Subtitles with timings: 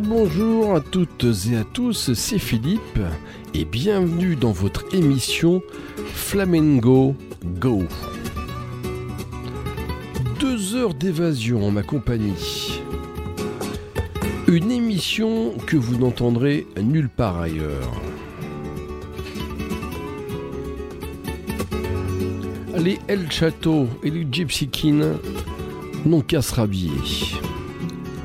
[0.00, 2.98] Bonjour à toutes et à tous, c'est Philippe
[3.52, 5.62] et bienvenue dans votre émission
[6.14, 7.14] Flamengo
[7.60, 7.82] Go.
[10.40, 12.80] Deux heures d'évasion en ma compagnie.
[14.48, 17.92] Une émission que vous n'entendrez nulle part ailleurs.
[22.78, 25.04] Les El Chateau et les Gypsy King
[26.06, 26.90] n'ont qu'à se rhabiller.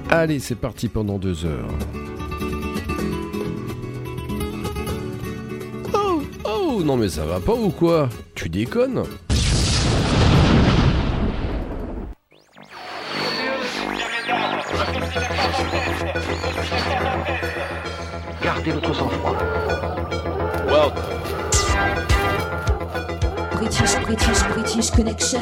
[0.10, 1.68] Allez, c'est parti pendant deux heures.
[5.94, 8.08] Oh, oh, non mais ça va pas ou quoi?
[8.34, 9.04] Tu déconnes?
[18.42, 19.36] Gardez votre sang-froid.
[23.52, 25.42] British, British, British connection.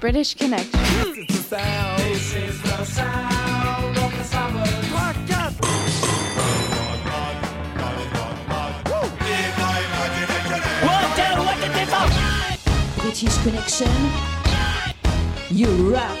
[0.00, 0.99] British Connection.
[1.50, 1.98] sound.
[1.98, 4.64] This is the sound of the summer.
[4.94, 5.52] Rock up.
[12.98, 13.94] British Connection.
[15.50, 16.18] You rock.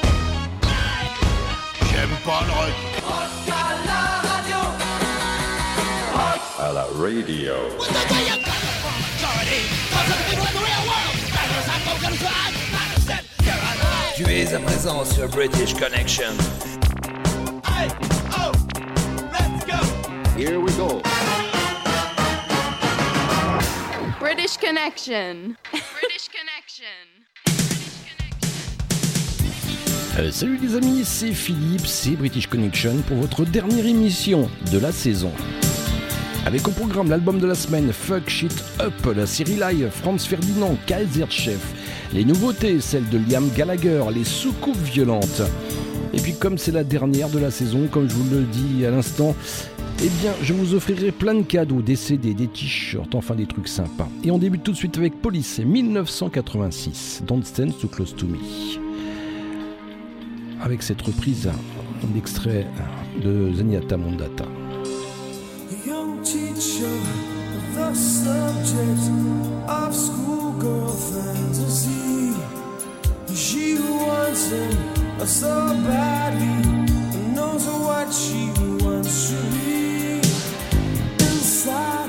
[1.88, 2.76] J'aime pas le rock.
[6.58, 7.54] À la radio.
[7.78, 9.62] What the hell you coming from, Jordy?
[9.92, 11.14] Cause I'm the real world.
[11.34, 12.59] Better I'm gonna drive.
[14.40, 16.32] Es à présent sur British Connection.
[20.38, 21.02] Here we go.
[24.18, 25.54] British Connection.
[25.70, 26.84] British Connection.
[30.18, 34.92] Euh, Salut les amis, c'est Philippe, c'est British Connection pour votre dernière émission de la
[34.92, 35.32] saison.
[36.46, 40.78] Avec au programme l'album de la semaine Fuck Shit Up, la série live Franz Ferdinand,
[40.86, 41.60] Kaiser Chef,
[42.12, 45.42] les nouveautés, celles de Liam Gallagher, les soucoupes violentes.
[46.12, 48.90] Et puis comme c'est la dernière de la saison, comme je vous le dis à
[48.90, 49.34] l'instant,
[50.02, 53.68] eh bien je vous offrirai plein de cadeaux, des CD, des t-shirts, enfin des trucs
[53.68, 54.08] sympas.
[54.24, 58.38] Et on débute tout de suite avec Police, 1986, Don't Stand Too Close to Me
[60.62, 61.50] avec cette reprise
[62.14, 62.66] d'extrait
[63.22, 64.44] de Zenyatta Mondata.
[74.10, 75.54] Wants him so
[75.86, 76.56] badly,
[77.14, 78.50] and knows what she
[78.82, 80.20] wants to be.
[81.26, 81.99] Inside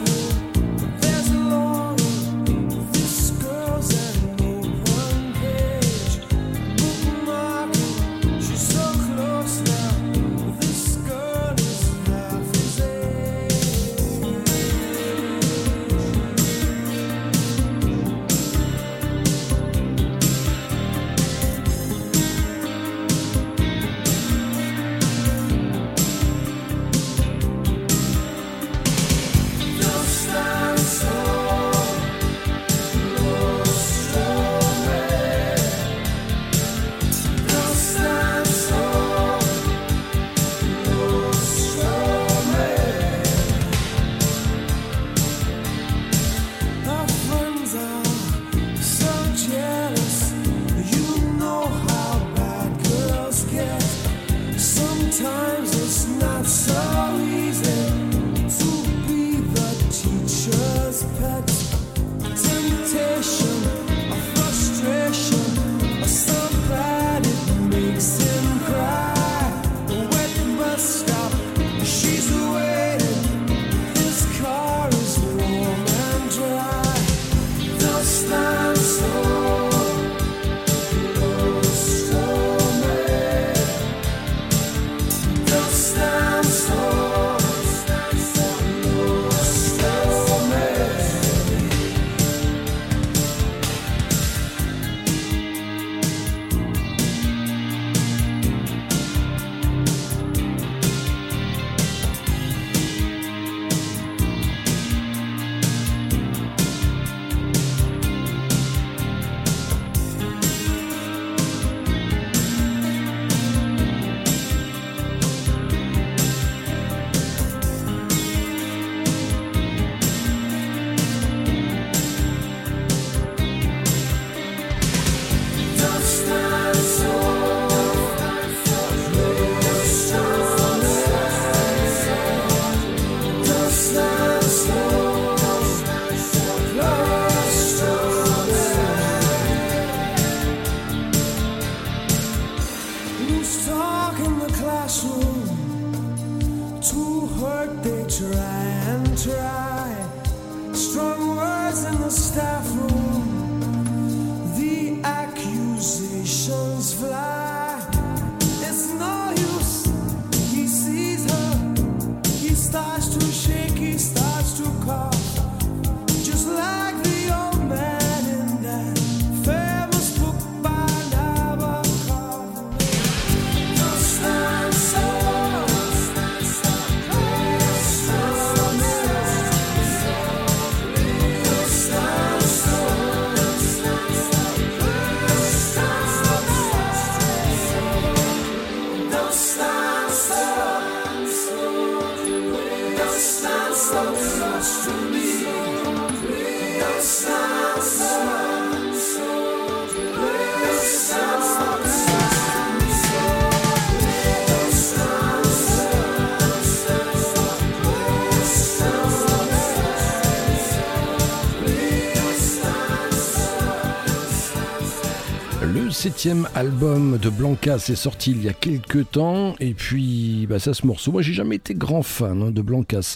[216.12, 220.74] septième album de Blanca s'est sorti il y a quelques temps et puis bah, ça
[220.74, 223.16] ce morceau, moi j'ai jamais été grand fan hein, de Blancas,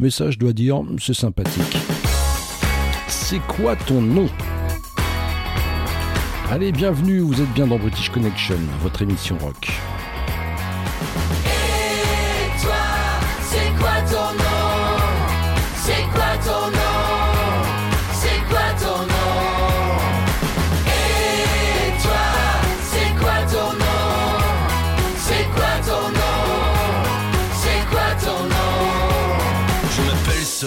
[0.00, 1.76] mais ça je dois dire c'est sympathique.
[3.06, 4.28] C'est quoi ton nom?
[6.50, 9.81] Allez bienvenue, vous êtes bien dans British Connection, votre émission rock.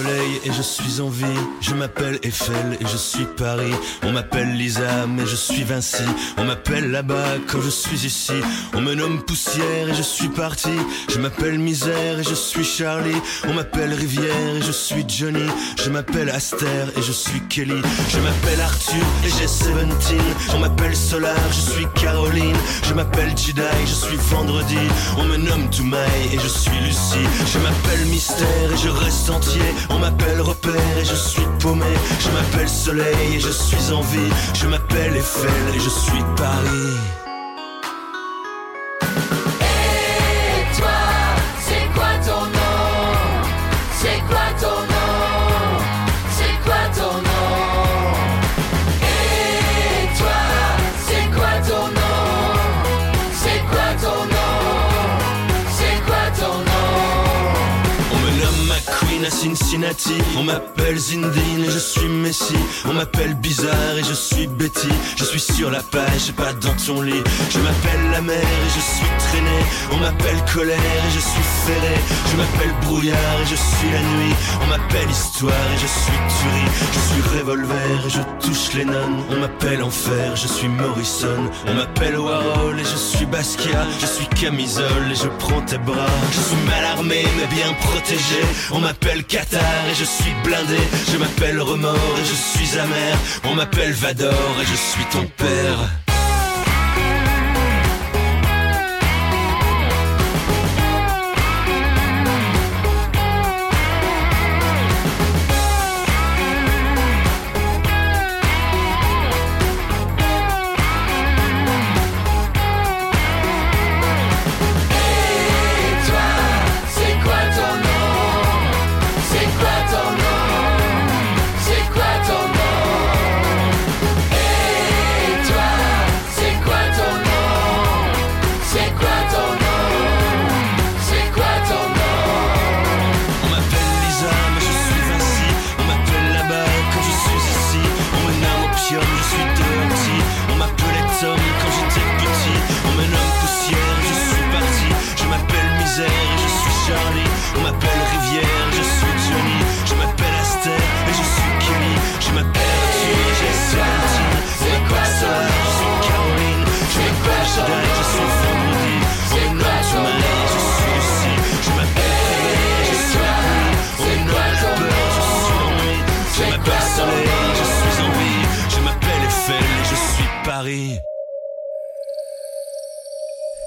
[0.01, 1.25] M'appelle Et je suis en vie.
[1.61, 3.73] Je m'appelle Eiffel et je suis Paris.
[4.03, 6.03] On m'appelle Lisa mais je suis Vinci.
[6.37, 8.33] On m'appelle là-bas quand je suis ici.
[8.73, 10.75] On me nomme Poussière et je suis parti.
[11.09, 13.21] Je m'appelle Misère et je suis Charlie.
[13.47, 15.47] On m'appelle Rivière et je suis Johnny.
[15.83, 17.81] Je m'appelle Aster et je suis Kelly.
[18.09, 19.75] Je m'appelle Arthur et j'ai 17.
[20.55, 22.55] On m'appelle Solar, je suis Caroline.
[22.83, 24.77] Je m'appelle Jedi, je suis Vendredi.
[25.17, 27.27] On me nomme Toumaï et je suis Lucie.
[27.51, 29.61] Je m'appelle Mystère et je reste entier.
[30.33, 31.85] Repère et je suis paumé.
[32.19, 34.31] Je m'appelle Soleil et je suis en vie.
[34.53, 36.74] Je m'appelle Eiffel et je suis Paris.
[59.45, 60.17] Cincinnati.
[60.39, 62.55] On m'appelle Zindine et je suis Messi.
[62.89, 64.87] On m'appelle Bizarre et je suis Betty.
[65.17, 67.23] Je suis sur la page, pas dans ton lit.
[67.51, 69.59] Je m'appelle la mer et je suis traîné.
[69.91, 71.95] On m'appelle Colère et je suis ferré.
[72.31, 74.33] Je m'appelle Brouillard et je suis la nuit.
[74.63, 76.71] On m'appelle Histoire et je suis Tuerie.
[76.93, 79.23] Je suis Revolver et je touche les nonnes.
[79.29, 81.51] On m'appelle Enfer, je suis Morrison.
[81.67, 83.85] On m'appelle Warhol et je suis Basquiat.
[83.99, 86.17] Je suis Camisole et je prends tes bras.
[86.31, 88.41] Je suis mal armé mais bien protégé.
[88.71, 90.77] On m'appelle Qatar et je suis blindé.
[91.11, 93.17] Je m'appelle Remords et je suis amer.
[93.43, 96.04] On m'appelle Vador et je suis ton père.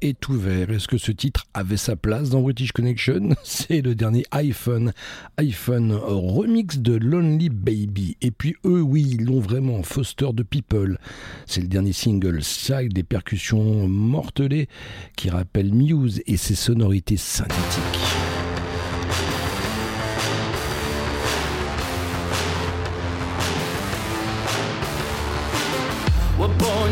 [0.00, 0.70] Est ouvert.
[0.70, 3.30] Est-ce que ce titre avait sa place dans British Connection?
[3.42, 4.92] C'est le dernier iPhone.
[5.38, 8.16] iPhone remix de Lonely Baby.
[8.22, 9.82] Et puis eux, oui, ils l'ont vraiment.
[9.82, 10.98] Foster de People.
[11.46, 12.42] C'est le dernier single.
[12.42, 14.68] Ça, des percussions mortelées
[15.16, 18.25] qui rappellent Muse et ses sonorités synthétiques.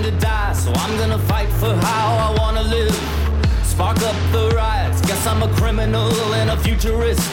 [0.05, 2.95] To die, so I'm gonna fight for how I wanna live.
[3.63, 7.27] Spark up the riots, guess I'm a criminal and a futurist.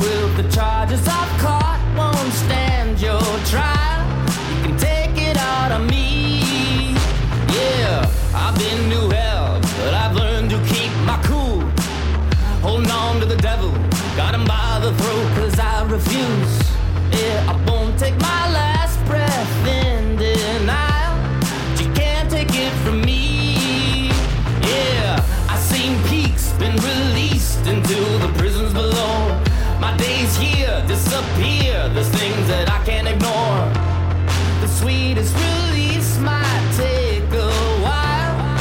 [0.00, 4.02] Will the charges I've caught, won't stand your trial.
[4.50, 6.96] You can take it out of me.
[7.56, 11.60] Yeah, I've been to hell, but I've learned to keep my cool.
[12.60, 13.70] Holding on to the devil,
[14.16, 16.54] got him by the throat, cause I refuse.
[17.12, 18.67] Yeah, I won't take my last
[31.94, 33.72] There's things that I can't ignore.
[34.60, 37.50] The sweetest release might take a
[37.84, 38.58] while.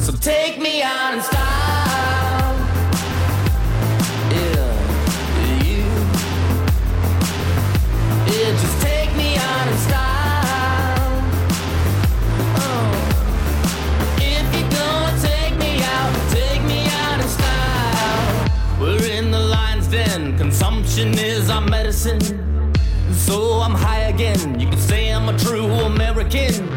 [0.00, 1.47] So take me out and style.
[19.90, 20.38] The lion's den.
[20.38, 22.20] Consumption is our medicine.
[23.12, 24.58] So I'm high again.
[24.58, 26.68] You can say I'm a true American.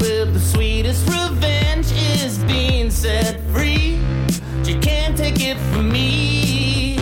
[0.00, 3.98] With the sweetest revenge is being set free.
[4.64, 6.96] You can't take it from me.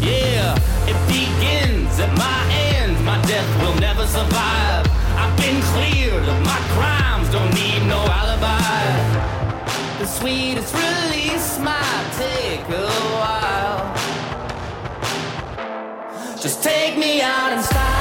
[0.00, 0.54] Yeah,
[0.86, 2.40] it begins at my
[2.78, 3.04] end.
[3.04, 4.86] My death will never survive.
[5.16, 9.98] I've been cleared of my crimes, don't need no alibi.
[9.98, 11.13] The sweetest release
[16.64, 17.93] take me out and style.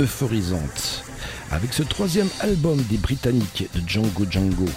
[0.00, 1.04] Euphorisante
[1.50, 4.68] avec ce troisième album des Britanniques de Django Django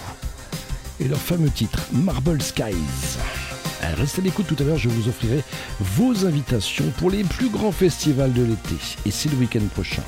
[1.00, 3.18] et leur fameux titre Marble Skies.
[3.82, 5.42] Alors, Restez à l'écoute tout à l'heure, je vous offrirai
[5.80, 10.02] vos invitations pour les plus grands festivals de l'été et c'est le week-end prochain.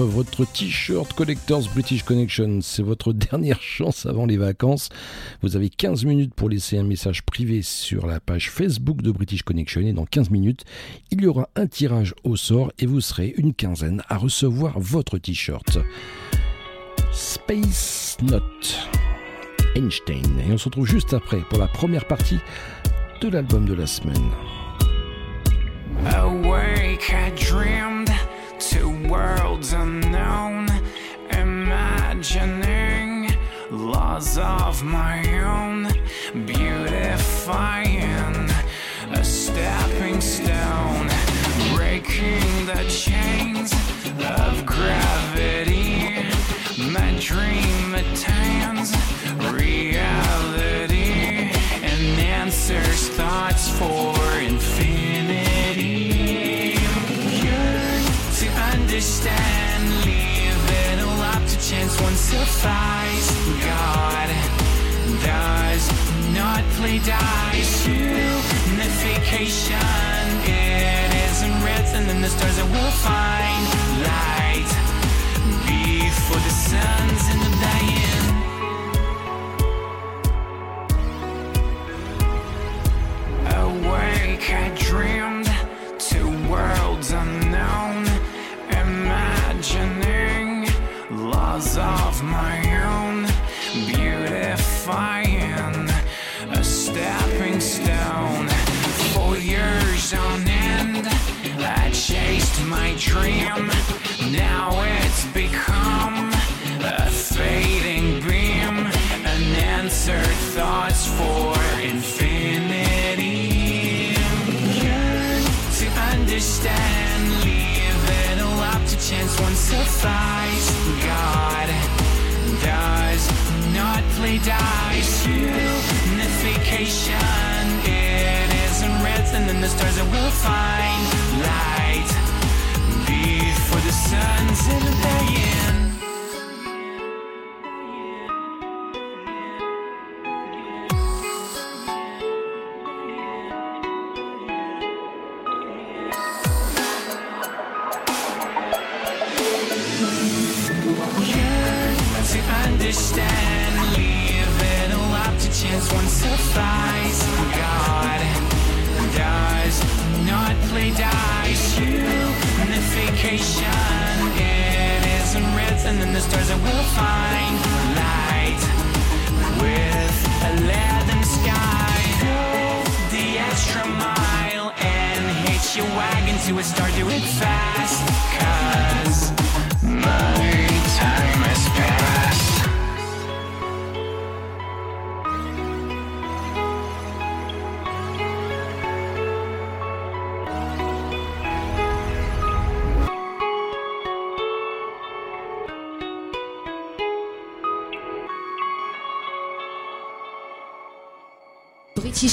[0.00, 2.60] Votre t-shirt Collectors British Connection.
[2.62, 4.88] C'est votre dernière chance avant les vacances.
[5.42, 9.42] Vous avez 15 minutes pour laisser un message privé sur la page Facebook de British
[9.42, 10.64] Connection et dans 15 minutes,
[11.10, 15.18] il y aura un tirage au sort et vous serez une quinzaine à recevoir votre
[15.18, 15.78] t-shirt.
[17.12, 18.88] Space Note.
[19.76, 20.40] Einstein.
[20.48, 22.38] Et on se retrouve juste après pour la première partie
[23.20, 24.30] de l'album de la semaine.
[29.12, 30.66] Worlds unknown,
[31.32, 33.30] imagining
[33.70, 35.86] laws of my own,
[36.46, 38.48] beautifying
[39.10, 41.10] a stepping stone,
[41.74, 43.74] breaking the chains
[44.40, 46.24] of gravity.
[46.78, 49.01] My dream attains
[62.60, 63.62] won't.
[63.64, 64.28] God
[65.22, 65.84] does
[66.34, 67.86] not play dice.
[68.68, 69.76] Unification,
[70.44, 73.64] it isn't written in the stars that will find
[74.08, 74.70] light
[75.66, 78.26] before the sun's in the dying.
[83.62, 85.41] Awake, I dreamed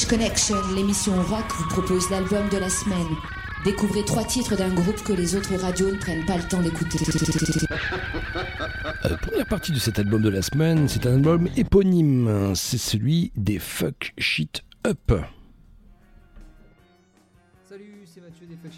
[0.10, 3.15] Connection, l'émission rock, vous propose l'album de la semaine.
[3.63, 6.98] Découvrez trois titres d'un groupe que les autres radios ne prennent pas le temps d'écouter.
[9.06, 12.54] Euh, première partie de cet album de la semaine, c'est un album éponyme.
[12.56, 15.12] C'est celui des Fuck Shit Up.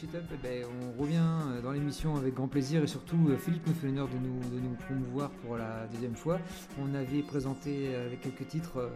[0.03, 0.07] Eh
[0.41, 3.85] ben, on revient euh, dans l'émission avec grand plaisir et surtout euh, Philippe nous fait
[3.85, 6.39] l'honneur de nous, de nous promouvoir pour la deuxième fois.
[6.81, 8.89] On avait présenté euh, avec quelques titres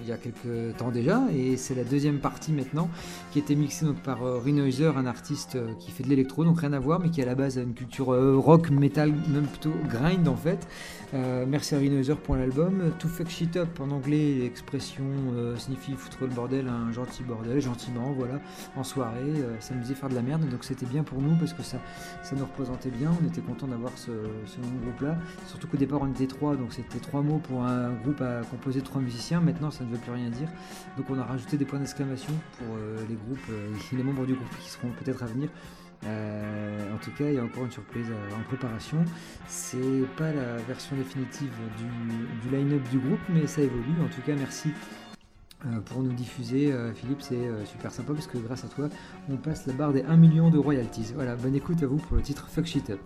[0.00, 2.88] il y a quelques temps déjà et c'est la deuxième partie maintenant
[3.30, 6.72] qui a été mixée donc, par Renoiser, un artiste qui fait de l'électro, donc rien
[6.72, 10.26] à voir mais qui à la base a une culture rock, metal, même plutôt grind
[10.26, 10.66] en fait.
[11.14, 12.92] Euh, merci à Renoiser pour l'album.
[12.98, 17.60] To fuck shit up en anglais, l'expression euh, signifie foutre le bordel, un gentil bordel,
[17.60, 18.40] gentiment, voilà,
[18.76, 20.48] en soirée, euh, s'amuser, faire de la merde.
[20.48, 21.78] Donc c'était bien pour nous parce que ça,
[22.22, 23.12] ça nous représentait bien.
[23.22, 25.16] On était content d'avoir ce, groupe-là.
[25.46, 28.80] Surtout qu'au départ on était trois, donc c'était trois mots pour un groupe à composer
[28.80, 29.40] de trois musiciens.
[29.40, 30.48] Maintenant ça ne veut plus rien dire.
[30.96, 34.58] Donc on a rajouté des points d'exclamation pour euh, les groupes, les membres du groupe
[34.60, 35.50] qui seront peut-être à venir.
[36.04, 39.04] Euh, en tout cas, il y a encore une surprise euh, en préparation.
[39.48, 41.50] C'est pas la version définitive
[42.42, 44.00] du, line-up du groupe, mais ça évolue.
[44.04, 44.70] En tout cas, merci
[45.64, 47.22] euh, pour nous diffuser, Philippe.
[47.22, 48.88] C'est super sympa parce que grâce à toi,
[49.28, 51.12] on passe la barre des 1 million de royalties.
[51.14, 53.00] Voilà, bonne écoute à vous pour le titre Fuck Shit Up.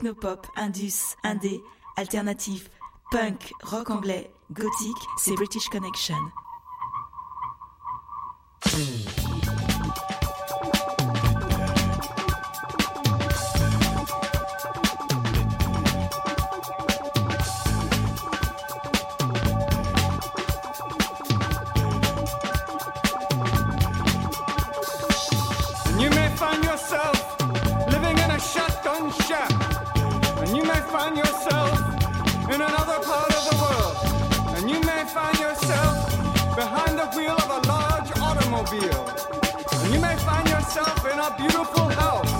[0.00, 1.62] technopop, indus, indé,
[1.96, 2.70] alternatif,
[3.10, 6.16] punk, rock anglais, gothique, c'est British Connection.
[31.00, 31.78] find yourself
[32.52, 33.96] in another part of the world,
[34.54, 35.96] and you may find yourself
[36.54, 39.04] behind the wheel of a large automobile,
[39.80, 42.34] and you may find yourself in a beautiful house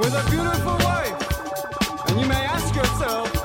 [0.00, 3.41] with a beautiful wife, and you may ask yourself,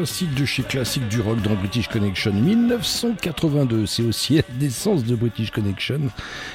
[0.00, 3.84] classique de chez classique du rock dans British Connection 1982.
[3.84, 6.00] C'est aussi la naissance de British Connection.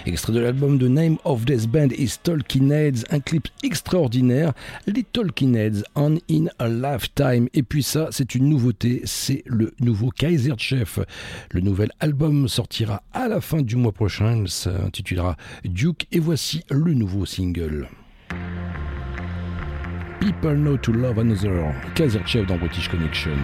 [0.07, 4.53] Extrait de l'album The Name of Death Band is Talking Heads, un clip extraordinaire.
[4.87, 7.47] Les Talking Heads on in a lifetime.
[7.53, 10.97] Et puis ça, c'est une nouveauté, c'est le nouveau Kaiser Chef.
[11.51, 14.41] Le nouvel album sortira à la fin du mois prochain.
[14.41, 17.87] Il s'intitulera Duke et voici le nouveau single.
[20.25, 23.37] People Know to Love Another, Kaiser dans British Connection.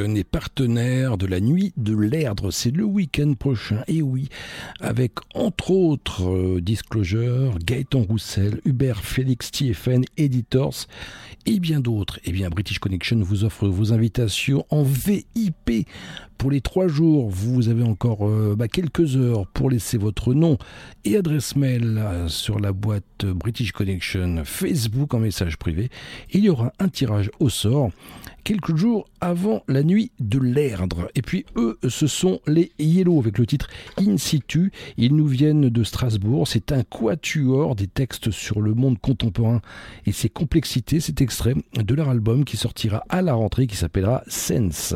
[0.00, 2.50] Est partenaire de la nuit de l'Erdre.
[2.50, 3.82] C'est le week-end prochain.
[3.86, 4.30] Et oui,
[4.80, 10.86] avec entre autres euh, Disclosure, Gaëtan Roussel, Hubert Félix TFN, Editors
[11.44, 12.18] et bien d'autres.
[12.24, 15.86] Et bien, British Connection vous offre vos invitations en VIP
[16.38, 17.28] pour les trois jours.
[17.28, 20.56] Vous avez encore euh, bah, quelques heures pour laisser votre nom
[21.04, 25.90] et adresse mail euh, sur la boîte British Connection Facebook en message privé.
[26.32, 27.90] Il y aura un tirage au sort
[28.44, 31.08] quelques jours avant la nuit de l'Erdre.
[31.14, 33.68] Et puis eux, ce sont les Yellow avec le titre
[33.98, 34.72] In situ.
[34.96, 36.48] Ils nous viennent de Strasbourg.
[36.48, 39.60] C'est un quatuor des textes sur le monde contemporain
[40.06, 41.00] et ses complexités.
[41.00, 44.94] Cet extrait de leur album qui sortira à la rentrée qui s'appellera Sense.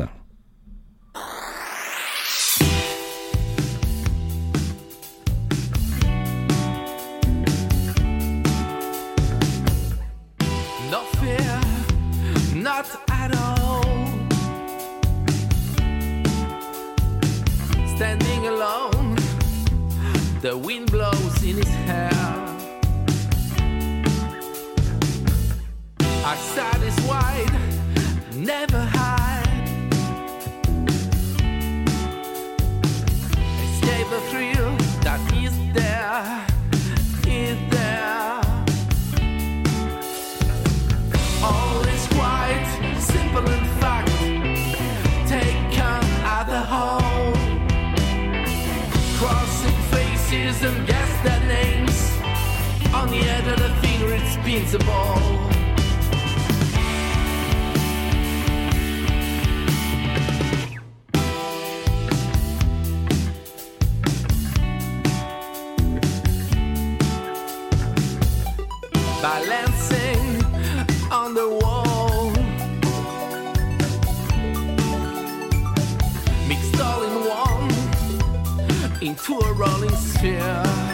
[54.79, 55.19] Ball.
[69.21, 70.43] Balancing
[71.11, 72.31] on the wall.
[76.47, 77.69] Mixed all in one
[79.01, 80.84] into a rolling sphere.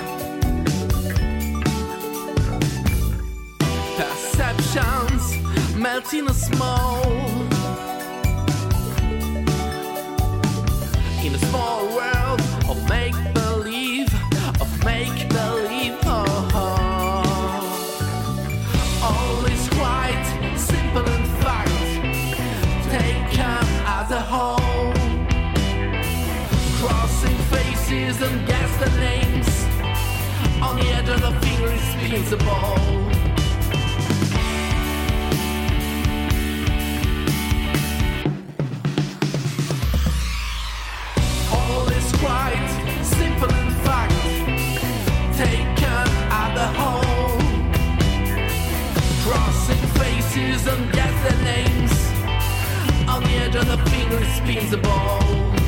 [4.71, 7.03] Perceptions melt in a small.
[11.25, 14.07] In a small world of make believe,
[14.61, 15.97] of make believe.
[16.05, 17.21] Oh, uh-huh.
[17.51, 18.19] oh.
[19.03, 20.23] All is quite
[20.55, 21.91] simple in fact.
[22.89, 23.67] Taken
[23.99, 24.93] as a whole.
[26.79, 29.49] Crossing faces and guess the names.
[30.61, 33.10] On the edge of the finger spins a ball.
[53.51, 55.60] On the edge of the finger it spins a ball.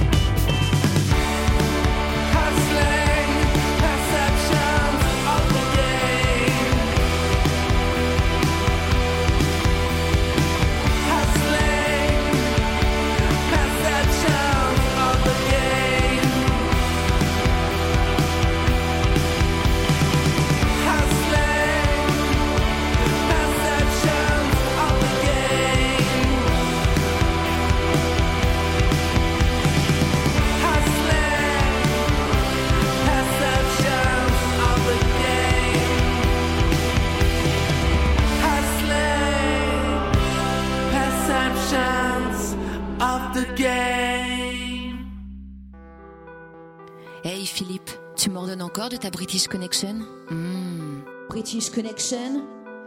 [47.54, 49.98] Philippe, tu m'ordonnes encore de ta British Connection?
[50.32, 51.02] Hmm.
[51.30, 52.42] British Connection,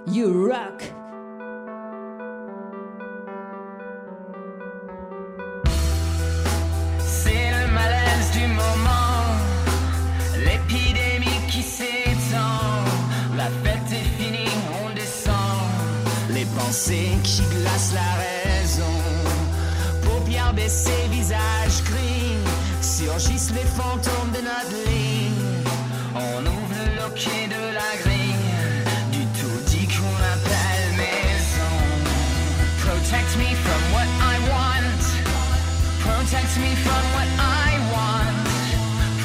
[0.08, 0.82] you rock.
[6.98, 9.38] C'est le malaise du moment,
[10.34, 12.82] l'épidémie qui s'étend,
[13.36, 14.50] la fête est finie,
[14.84, 15.62] on descend,
[16.30, 18.82] les pensées qui glacent la raison,
[20.02, 22.15] paupières baissées, visage gris
[22.96, 25.46] surgissent les fantômes de notre ligne.
[26.14, 28.40] On ouvre le loquet de la grille,
[29.12, 31.76] du tout dit qu'on appelle maison.
[32.86, 35.02] Protect me from what I want.
[36.06, 38.46] Protect me from what I want.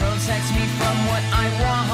[0.01, 1.90] Protect me from what I want.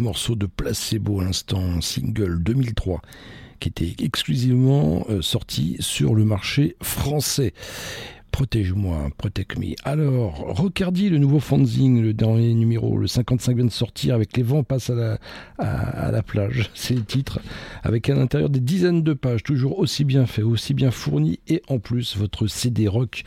[0.00, 3.00] Morceau de Placebo à l'instant, single 2003,
[3.60, 7.52] qui était exclusivement euh, sorti sur le marché français.
[8.30, 9.74] Protège-moi, protect me.
[9.84, 14.42] Alors, Rocardi, le nouveau fanzine, le dernier numéro, le 55 vient de sortir avec Les
[14.42, 15.18] vents passent à
[15.58, 17.40] la, plage, c'est le titre,
[17.82, 21.62] avec à l'intérieur des dizaines de pages, toujours aussi bien fait, aussi bien fourni, et
[21.68, 23.24] en plus votre CD rock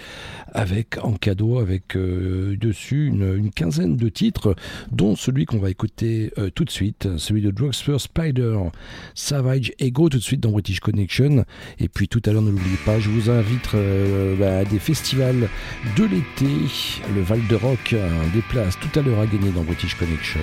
[0.52, 4.56] avec en cadeau, avec euh, dessus une, une quinzaine de titres,
[4.92, 8.58] dont celui qu'on va écouter euh, tout de suite, celui de Drugstore Spider,
[9.16, 11.46] Savage Ego, tout de suite dans British Connection.
[11.80, 14.80] Et puis tout à l'heure, ne l'oubliez pas, je vous invite euh, bah, à des
[14.94, 15.50] festivals
[15.98, 16.70] de l'été,
[17.16, 20.42] le Val de Rock, un des places tout à l'heure à gagner dans British Connection.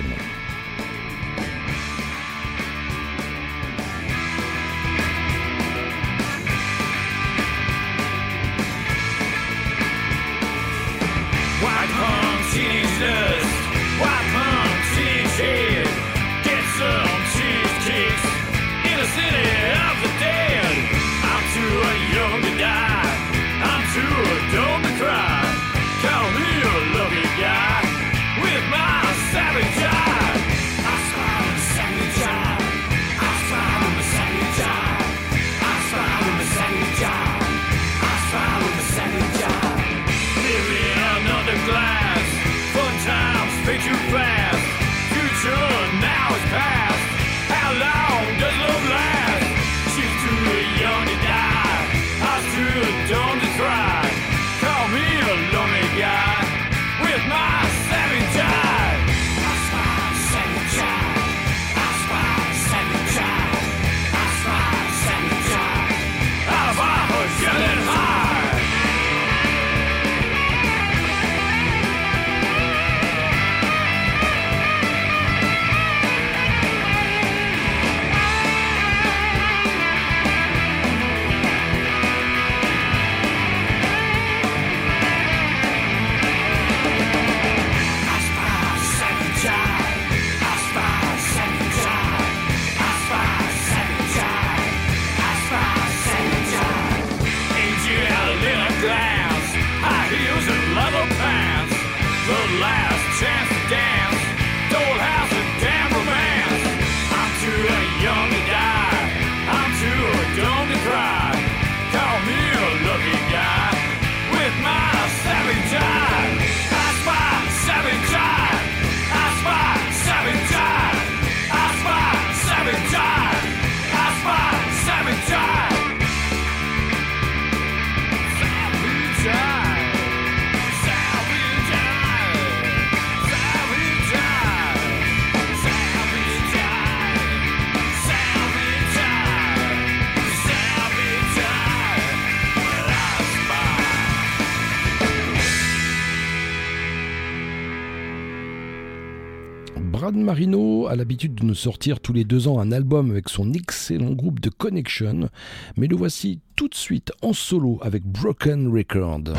[150.23, 154.11] Marino a l'habitude de nous sortir tous les deux ans un album avec son excellent
[154.11, 155.29] groupe de Connection,
[155.77, 159.33] mais le voici tout de suite en solo avec Broken Record.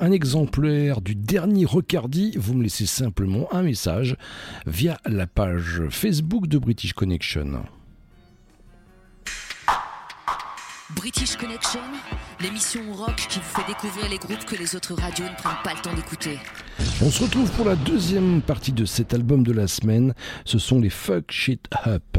[0.00, 2.34] Un exemplaire du dernier Recardi.
[2.36, 4.16] Vous me laissez simplement un message
[4.66, 7.64] via la page Facebook de British Connection.
[10.96, 11.80] British Connection,
[12.40, 15.74] l'émission rock qui vous fait découvrir les groupes que les autres radios ne prennent pas
[15.74, 16.38] le temps d'écouter.
[17.02, 20.14] On se retrouve pour la deuxième partie de cet album de la semaine.
[20.44, 22.18] Ce sont les Fuck Shit Up.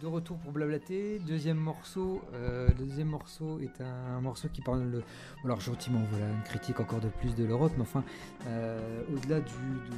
[0.00, 2.22] De retour pour blablater, deuxième morceau.
[2.32, 5.02] euh, le deuxième morceau est un, morceau qui parle,
[5.44, 8.04] alors gentiment, voilà, une critique encore de plus de l'Europe, mais enfin,
[8.46, 9.46] euh, au-delà de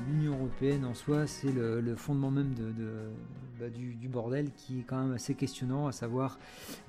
[0.08, 2.54] l'Union européenne en soi, c'est le, fondement même
[3.58, 6.38] bah, du, bordel qui est quand même assez questionnant, à savoir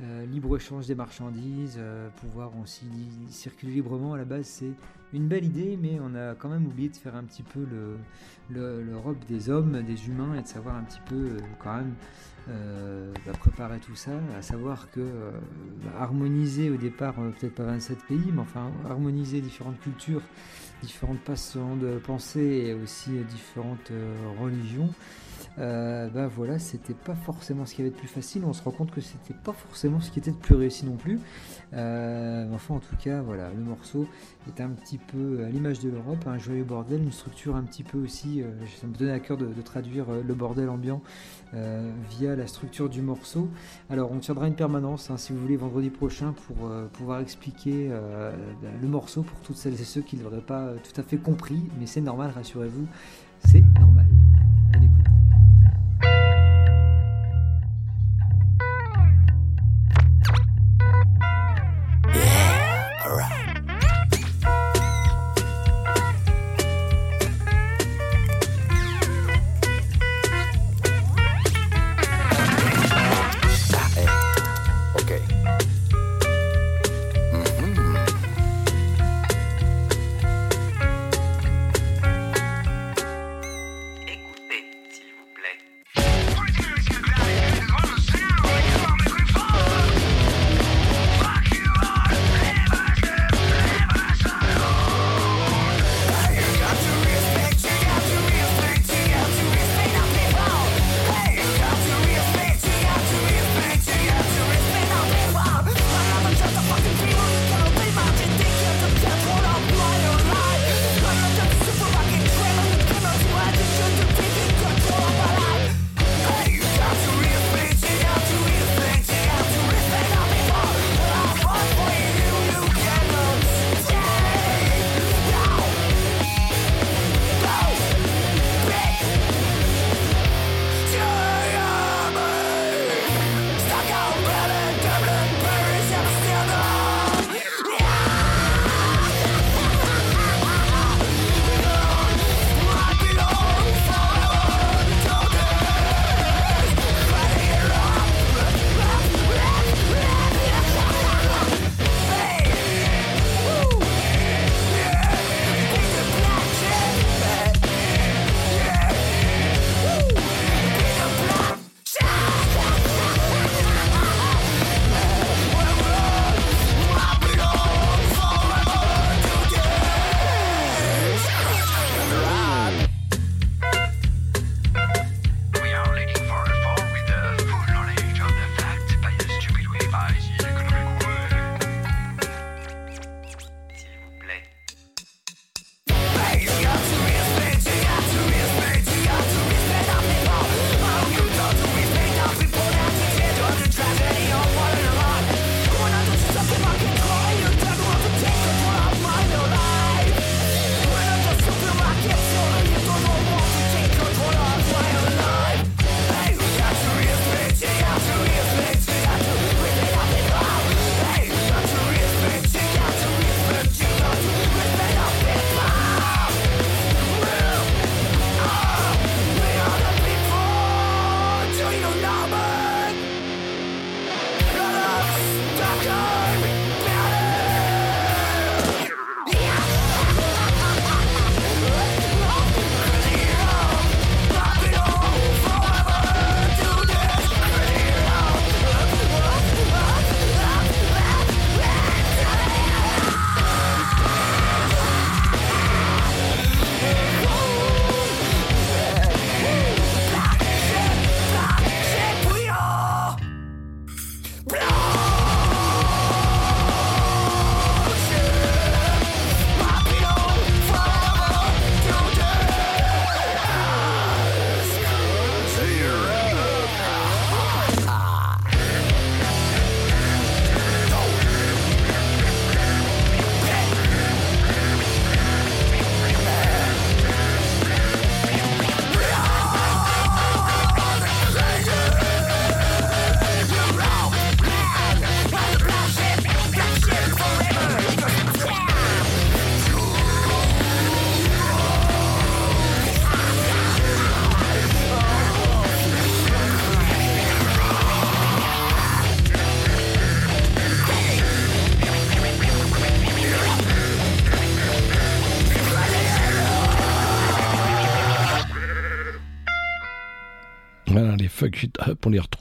[0.01, 2.85] euh, libre-échange des marchandises, euh, pouvoir aussi
[3.29, 4.13] circuler librement.
[4.13, 4.71] À la base, c'est
[5.11, 7.97] une belle idée, mais on a quand même oublié de faire un petit peu le-
[8.49, 11.93] le- l'Europe des hommes, des humains, et de savoir un petit peu euh, quand même
[12.49, 15.31] euh, bah, préparer tout ça, à savoir que euh,
[15.83, 20.23] bah, harmoniser au départ, euh, peut-être pas 27 pays, mais enfin harmoniser différentes cultures,
[20.81, 23.91] différentes façons de penser et aussi euh, différentes
[24.39, 24.89] religions,
[25.57, 28.43] bah voilà, c'était pas forcément ce qui avait de plus facile.
[28.45, 30.95] On se rend compte que c'était pas forcément ce qui était de plus réussi non
[30.95, 31.19] plus.
[31.73, 34.07] Euh, enfin, en tout cas, voilà, le morceau
[34.47, 37.83] est un petit peu à l'image de l'Europe, un joyeux bordel, une structure un petit
[37.83, 38.41] peu aussi.
[38.41, 41.01] euh, ça me donnait à cœur de, traduire le bordel ambiant
[42.09, 43.49] via la structure du morceau.
[43.89, 48.69] Alors, on tiendra une permanence, hein, si vous voulez, vendredi prochain pour pouvoir expliquer bah,
[48.81, 51.61] le morceau pour toutes celles et ceux qui ne l'auraient pas tout à fait compris,
[51.79, 52.87] mais c'est normal, rassurez-vous,
[53.45, 54.05] c'est normal.
[56.01, 56.40] thank you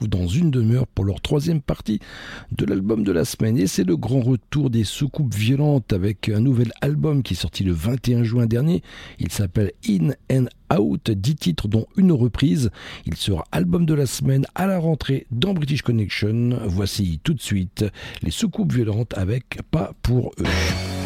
[0.07, 2.01] dans une demi-heure pour leur troisième partie
[2.53, 3.59] de l'album de la semaine.
[3.59, 7.65] Et c'est le grand retour des soucoupes violentes avec un nouvel album qui est sorti
[7.65, 8.83] le 21 juin dernier.
[9.19, 10.47] Il s'appelle In and
[10.77, 12.71] Out, 10 titres dont une reprise.
[13.07, 16.61] Il sera album de la semaine à la rentrée dans British Connection.
[16.67, 17.85] Voici tout de suite
[18.23, 21.00] les soucoupes violentes avec Pas pour eux.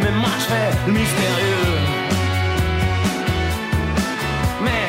[0.00, 1.78] Mais moi je fais le mystérieux.
[4.62, 4.88] Mais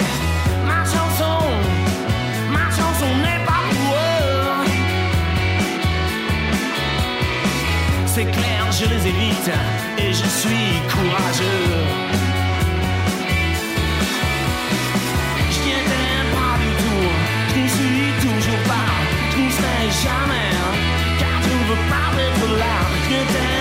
[0.67, 1.39] ma chanson,
[2.51, 4.65] ma chanson n'est pas pour eux.
[8.05, 9.51] C'est clair, je les évite
[9.97, 11.77] et je suis courageux.
[15.53, 17.07] Je n'y étais pas du tout,
[17.53, 18.89] je n'y suis toujours pas,
[19.31, 20.51] je n'y serai jamais,
[21.19, 23.58] car je ne veux pas être là.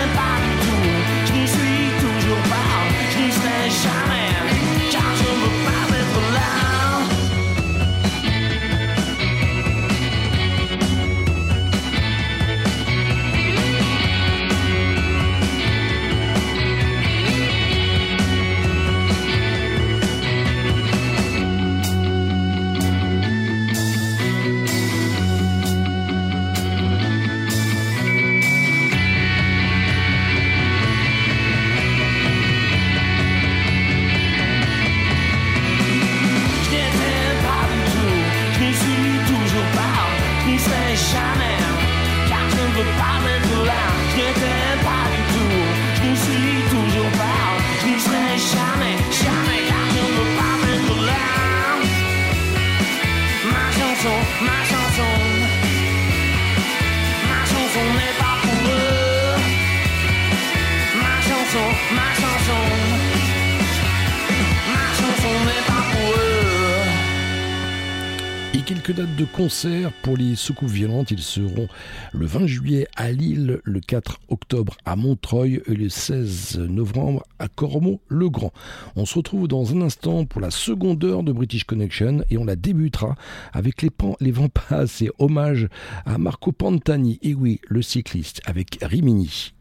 [69.39, 71.11] Quelques dates de concert pour les soucoupes violentes.
[71.11, 71.69] Ils seront
[72.13, 77.49] le 20 juillet à Lille, le 4 octobre à Montreuil et le 16 novembre à
[77.49, 78.53] Cormont-le-Grand.
[78.97, 82.45] On se retrouve dans un instant pour la seconde heure de British Connection et on
[82.45, 83.15] la débutera
[83.53, 85.69] avec les, pan- les vents passent et hommage
[86.05, 87.19] à Marco Pantani.
[87.23, 89.55] Et oui, le cycliste avec Rimini.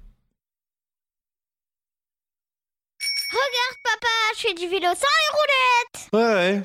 [3.29, 6.61] Regarde papa, je fais du vélo sans les roulettes Ouais, ouais.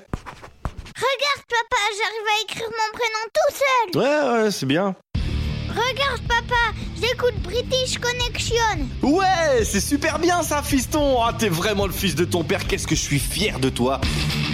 [0.97, 4.95] Regarde papa, j'arrive à écrire mon prénom tout seul Ouais, ouais, c'est bien.
[5.69, 11.17] Regarde papa, j'écoute British Connection Ouais, c'est super bien ça, fiston.
[11.23, 12.67] Ah, t'es vraiment le fils de ton père.
[12.67, 14.01] Qu'est-ce que je suis fier de toi.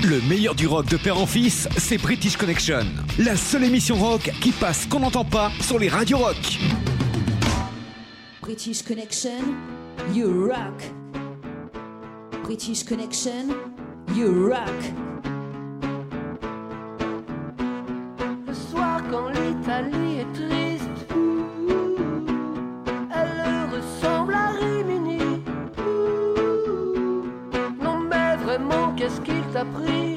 [0.05, 2.87] Le meilleur du rock de père en fils, c'est British Connection.
[3.19, 6.37] La seule émission rock qui passe qu'on n'entend pas sur les radios rock.
[8.43, 9.43] British Connection,
[10.15, 10.83] you rock.
[12.45, 13.49] British Connection,
[14.15, 14.71] you rock.
[18.59, 21.15] Soir quand l'Italie est triste,
[23.15, 25.43] elle ressemble à Rimini.
[27.83, 30.08] Non mais vraiment, qu'est-ce qu'il t'a pris?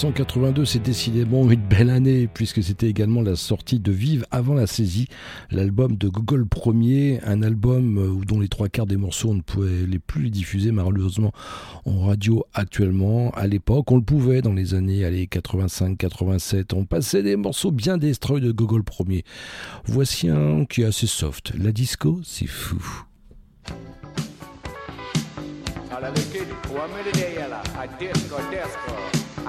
[0.00, 4.66] 1982, c'est décidément une belle année, puisque c'était également la sortie de Vive avant la
[4.66, 5.08] saisie,
[5.50, 9.42] l'album de Gogol Premier, un album euh, dont les trois quarts des morceaux on ne
[9.42, 11.32] pouvait les plus diffuser malheureusement
[11.84, 13.30] en radio actuellement.
[13.32, 17.98] À l'époque, on le pouvait dans les années allez, 85-87, on passait des morceaux bien
[17.98, 19.22] destroy de Gogol Premier.
[19.84, 23.04] Voici un qui est assez soft, la disco, c'est fou.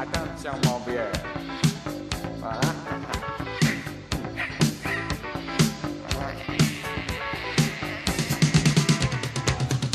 [0.02, 1.12] Attention mon vieux.
[2.40, 2.60] Voilà.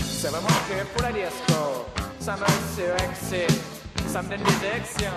[0.05, 1.87] C'est vraiment que pour la disco,
[2.21, 3.61] ça me surexcite,
[4.09, 5.11] ça me donne des actions.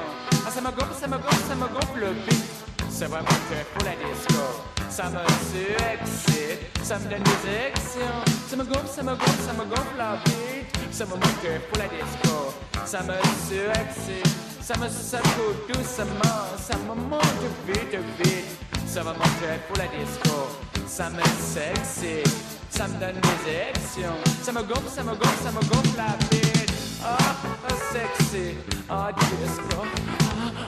[0.45, 2.43] Ah, ça me gonfle, ça me gonfle, ça me gonfle le beat.
[2.89, 4.43] C'est vraiment que pour la disco,
[4.89, 5.19] ça me
[5.51, 8.23] surexcite, ça me donne des actions.
[8.49, 10.91] Ça me gonfle, ça me gonfle, ça me gonfle la beat.
[10.91, 12.53] Ça me manque pour la disco,
[12.85, 13.13] ça me
[13.47, 17.23] surexcite, ça me secoue doucement, ça me monte
[17.67, 18.45] vite, vite.
[18.87, 20.47] Ça me manque pour la disco,
[20.87, 22.23] ça me sexy,
[22.69, 24.17] ça me donne des actions.
[24.41, 26.71] Ça me gonfle, ça me gonfle, ça me gonfle la beat.
[27.03, 28.55] Ah, ah, sexy,
[28.89, 29.83] ah, disco,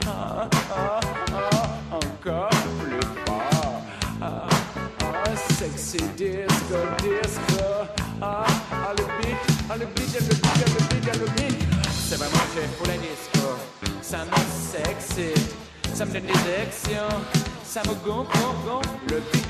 [0.08, 1.00] ah, ah, ah,
[1.34, 2.51] ah, encore
[5.92, 7.88] sexy disco, disco.
[8.22, 9.36] Ah, ah, le beat,
[9.70, 11.58] ah, le beat, le beat, le beat, le beat.
[12.08, 13.58] C'est vraiment fait pour la disco.
[14.02, 14.38] Ça me
[14.72, 15.34] sexy,
[15.94, 17.12] ça me donne des actions.
[17.66, 19.48] Ça me gonfle, gonfle le beat.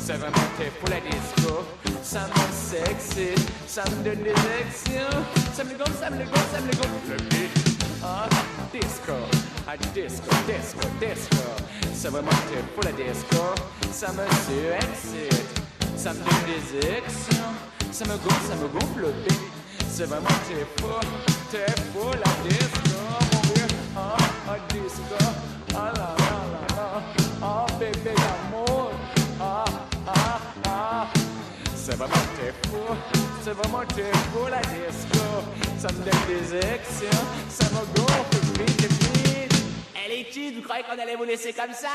[0.00, 1.64] C'est vraiment fait pour la disco.
[2.02, 3.34] Ça me sexy,
[3.66, 5.22] ça me donne des actions.
[5.54, 7.50] Ça me gonfle, ça me gonfle, ça me gonfle le beat.
[8.02, 8.28] Ah,
[8.72, 9.12] disco,
[9.68, 11.44] ah, disco, disco, disco.
[11.94, 13.54] C'est vraiment fait pour la disco.
[13.92, 15.63] Ça me surexcite,
[16.04, 17.54] ça me donne des actions.
[17.90, 19.40] Ça me gonfle, ça me gonfle le beat.
[19.88, 20.90] C'est vraiment t'es fou,
[21.50, 23.00] t'es fou la disco,
[23.32, 23.76] mon vieux.
[23.96, 25.24] Ah, ah, disco,
[25.74, 26.14] ah la
[26.76, 27.02] la.
[27.40, 28.90] Ah, bébé d'amour,
[29.40, 29.64] ah,
[30.06, 31.06] ah, ah.
[31.74, 32.84] C'est vraiment t'es fou,
[33.42, 35.24] c'est vraiment t'es fou la disco.
[35.78, 38.36] Ça me donne des actions, ça me gonfle.
[40.04, 41.88] Eh les kids, vous croyez qu'on allait vous laisser comme ça?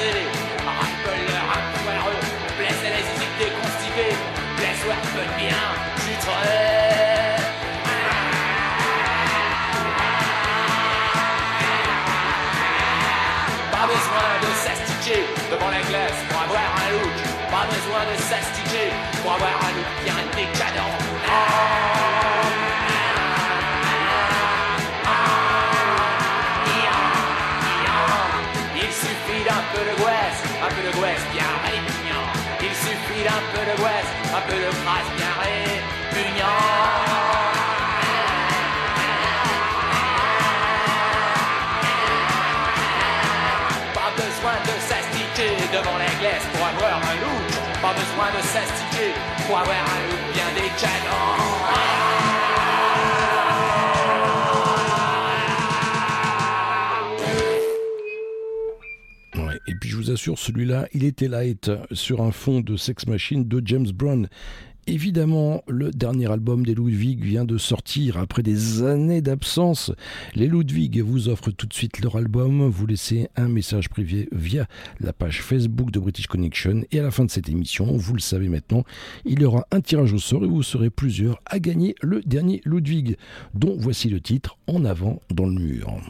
[0.00, 2.20] Arrête me le rap foireux,
[2.58, 4.16] blesse les idées constipées,
[4.56, 5.62] blesse ouais peu bien,
[5.98, 7.36] j'suis très.
[13.72, 17.18] Pas besoin de s'astiquer devant la glace pour avoir un look.
[17.50, 18.88] Pas besoin de s'astiquer
[19.22, 20.90] pour avoir un look bien décadent.
[21.26, 22.09] Il
[29.50, 32.26] d'un peu de gouesse, un peu de gouesse bien répugnant.
[32.62, 36.62] Il suffit d'un peu de gouesse, un peu de phrase bien répugnant.
[43.98, 47.46] Pas besoin de s'astiquer devant la glace pour avoir un look.
[47.82, 49.10] Pas besoin de s'astiquer
[49.46, 50.29] pour avoir un look
[60.10, 64.28] assure, celui-là, il était light sur un fond de Sex Machine de James Brown.
[64.86, 69.92] Évidemment, le dernier album des Ludwig vient de sortir après des années d'absence.
[70.34, 72.68] Les Ludwig vous offrent tout de suite leur album.
[72.68, 74.66] Vous laissez un message privé via
[74.98, 76.82] la page Facebook de British Connection.
[76.90, 78.84] Et à la fin de cette émission, vous le savez maintenant,
[79.24, 82.60] il y aura un tirage au sort et vous serez plusieurs à gagner le dernier
[82.64, 83.16] Ludwig,
[83.54, 86.00] dont voici le titre En avant dans le mur.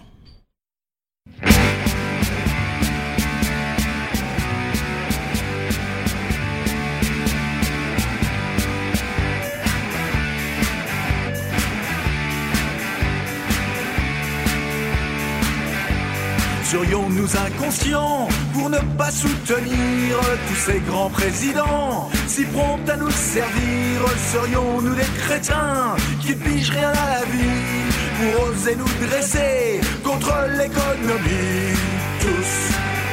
[16.70, 20.16] Serions-nous inconscients pour ne pas soutenir
[20.46, 22.08] tous ces grands présidents.
[22.28, 24.00] Si prompts à nous servir,
[24.32, 31.74] serions-nous des crétins qui pigent rien à la vie Pour oser nous dresser contre l'économie?
[32.20, 32.52] Tous,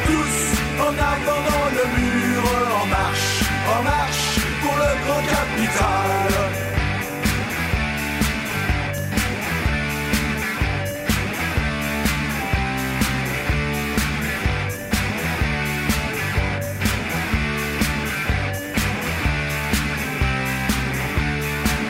[0.05, 0.37] tous,
[0.79, 2.43] en avant le mur,
[2.79, 3.41] en marche,
[3.75, 6.56] en marche pour le grand capital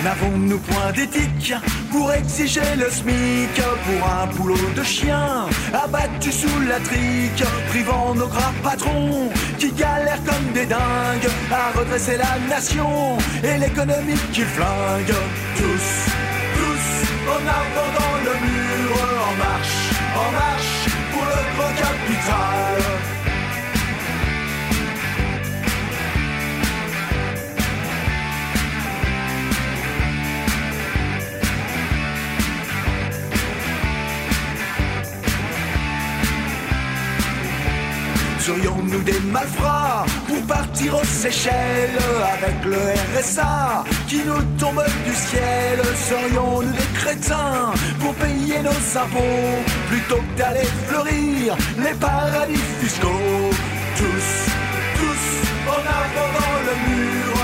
[0.08, 1.54] N'avons-nous point d'éthique
[1.92, 8.28] pour exiger le SMIC pour un boulot de chien abattu sous la trique, privant nos
[8.28, 9.30] gras patrons
[9.60, 15.18] qui galèrent comme des dingues à redresser la nation et l'économie qui flingue
[15.58, 15.88] tous,
[16.58, 16.88] tous
[17.30, 17.40] en
[18.00, 18.92] dans le mur,
[19.28, 23.17] en marche, en marche pour le grand capital.
[38.48, 42.00] Serions-nous des malfrats pour partir aux Seychelles
[42.34, 42.78] avec le
[43.20, 45.82] RSA qui nous tombe du ciel?
[46.08, 49.60] Serions-nous des crétins pour payer nos impôts
[49.90, 53.52] plutôt que d'aller fleurir les paradis fiscaux?
[53.98, 54.30] Tous,
[54.96, 55.26] tous
[55.68, 57.37] en avant dans le mur,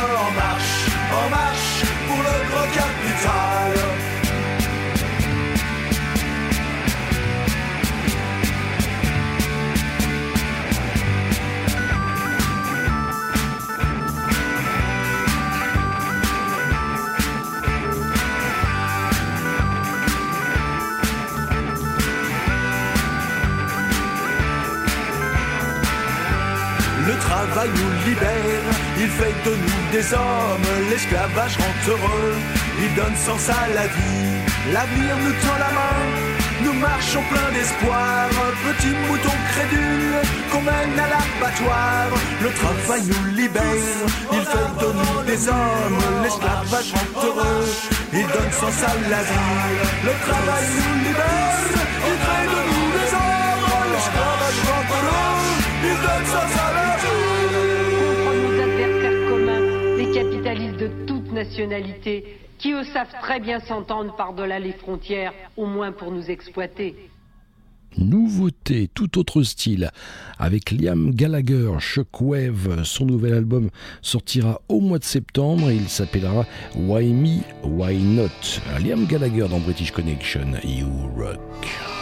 [28.05, 32.33] il fait de nous des hommes, l'esclavage rend heureux,
[32.79, 36.03] il donne sens à la vie, l'avenir nous tend la main,
[36.63, 38.27] nous marchons plein d'espoir,
[38.65, 40.21] petits moutons crédules
[40.51, 42.07] qu'on mène à l'abattoir.
[42.41, 43.63] Le travail nous libère,
[44.31, 47.65] il fait de nous des hommes, l'esclavage rend heureux,
[48.11, 49.75] il donne sens à la vie.
[50.03, 51.71] Le travail nous libère,
[52.09, 55.39] il fait de nous des hommes, l'esclavage rend heureux,
[55.83, 56.62] il donne sens à la vie.
[61.43, 66.11] De toute nationalité, qui eux savent très bien s'entendre par-delà les frontières, au moins pour
[66.11, 66.95] nous exploiter.
[67.97, 69.91] Nouveauté, tout autre style,
[70.39, 72.83] avec Liam Gallagher, Shockwave.
[72.85, 73.69] Son nouvel album
[74.01, 76.45] sortira au mois de septembre et il s'appellera
[76.75, 78.61] Why Me, Why Not.
[78.83, 81.92] Liam Gallagher dans British Connection, You Rock.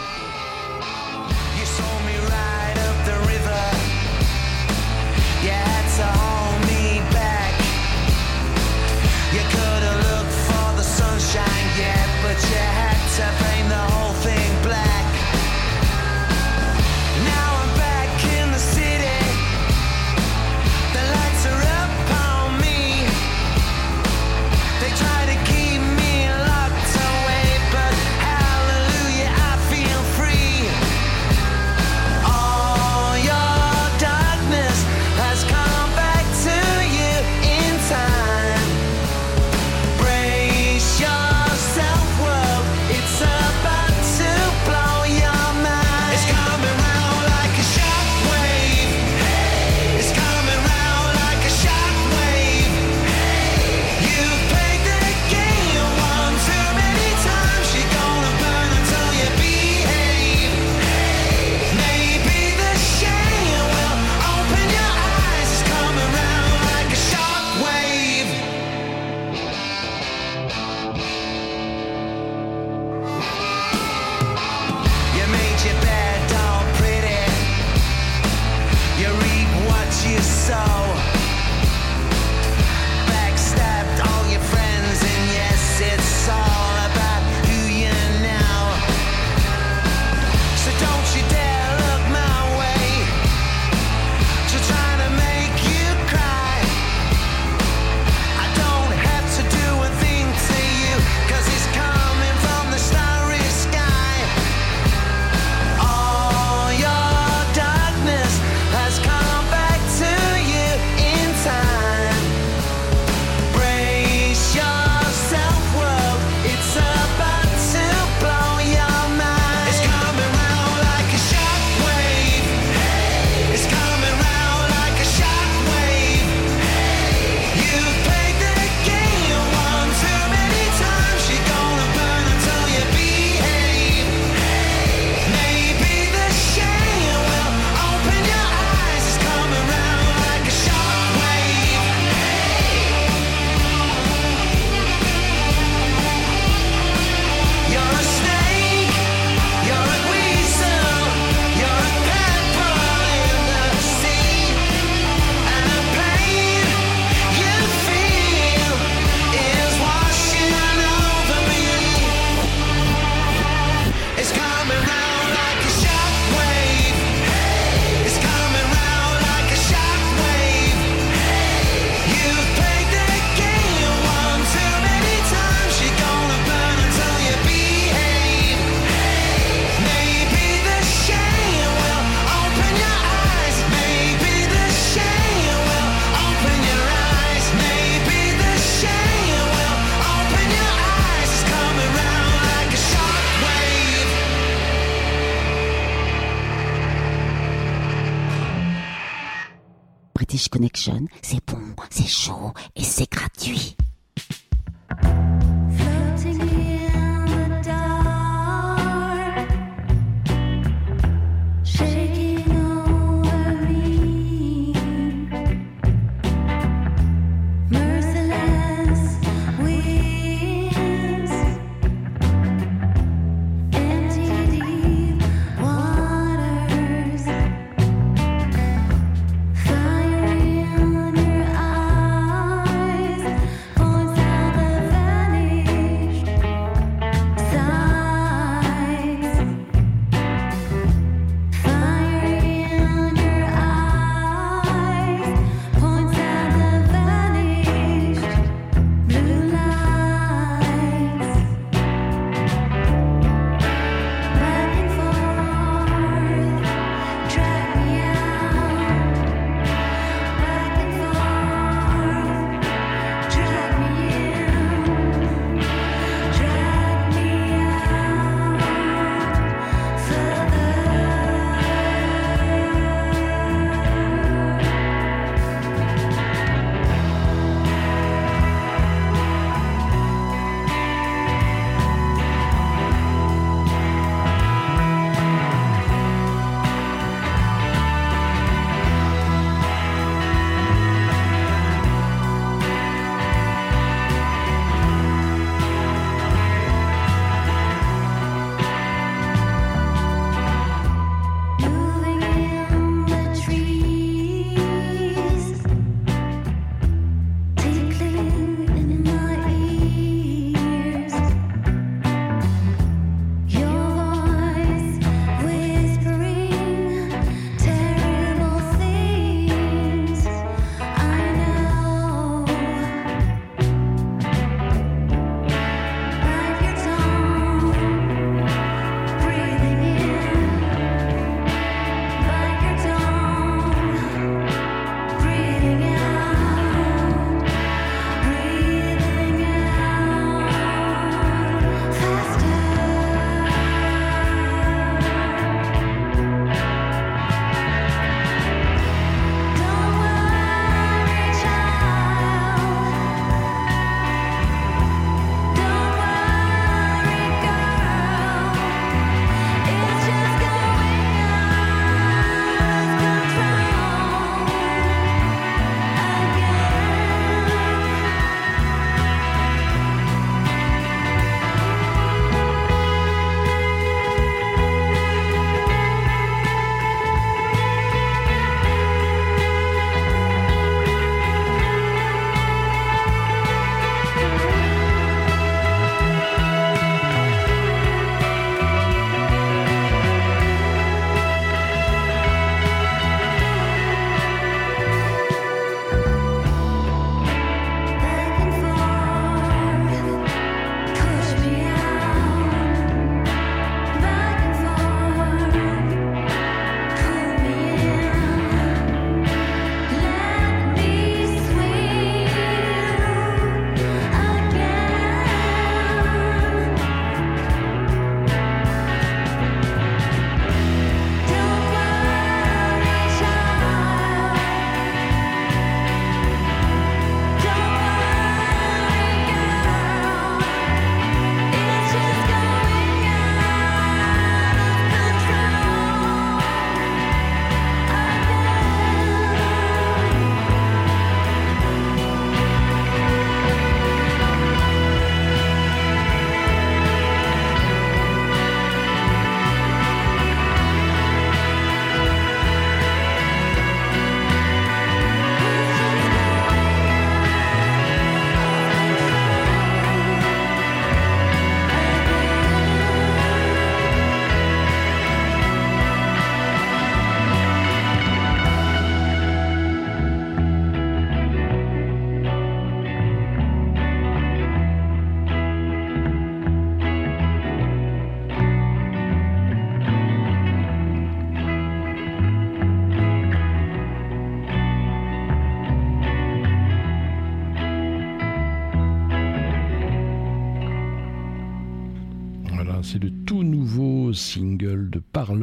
[200.61, 201.40] Connection, c'est bon, c'est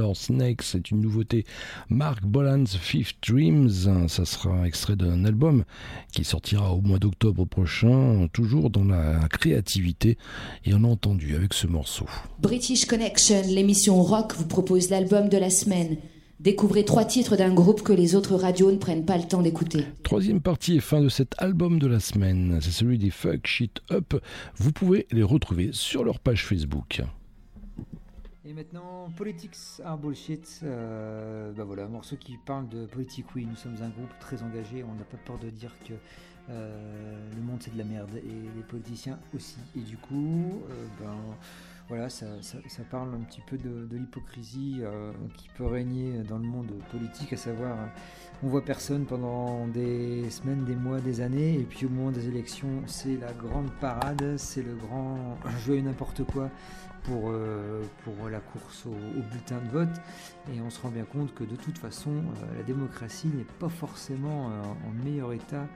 [0.08, 0.62] Parlor Snake.
[0.62, 1.44] C'est une nouveauté.
[1.90, 4.08] Mark Bolan's Fifth Dreams.
[4.08, 5.64] Ça sera extrait d'un album
[6.12, 8.26] qui sortira au mois d'octobre prochain.
[8.32, 10.16] Toujours dans la créativité.
[10.64, 12.06] Et on a entendu avec ce morceau.
[12.40, 15.96] British Connection, l'émission rock, vous propose l'album de la semaine.
[16.40, 19.84] Découvrez trois titres d'un groupe que les autres radios ne prennent pas le temps d'écouter.
[20.04, 22.60] Troisième partie et fin de cet album de la semaine.
[22.62, 24.14] C'est celui des Fuck Shit Up.
[24.56, 27.02] Vous pouvez les retrouver sur leur page Facebook.
[28.48, 30.60] Et maintenant, Politics are bullshit.
[30.62, 33.26] Euh, bah voilà, un morceau qui parle de politique.
[33.34, 34.82] Oui, nous sommes un groupe très engagé.
[34.84, 35.92] On n'a pas peur de dire que
[36.48, 39.58] euh, le monde c'est de la merde et les politiciens aussi.
[39.76, 41.14] Et du coup, euh, ben,
[41.88, 42.26] voilà, ça,
[42.90, 47.36] parle un petit peu de, l'hypocrisie euh, qui peut régner dans le monde politique, à
[47.36, 47.76] savoir,
[48.42, 52.28] on voit personne pendant des semaines, des mois, des années, et puis au moment des
[52.28, 56.50] élections, c'est la grande parade, c'est le grand joyeux n'importe quoi
[57.08, 60.00] pour, euh, pour la course au, au bulletin de vote,
[60.52, 63.70] et on se rend bien compte que de toute façon, euh, la démocratie n'est pas
[63.70, 65.66] forcément euh, en meilleur état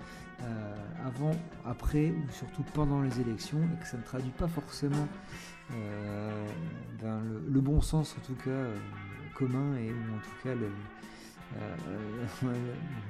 [1.06, 1.30] avant,
[1.64, 5.06] après ou surtout pendant les élections, et que ça ne traduit pas forcément
[7.00, 8.64] ben, le, bon sens en tout cas
[9.36, 10.56] commun et ou en tout cas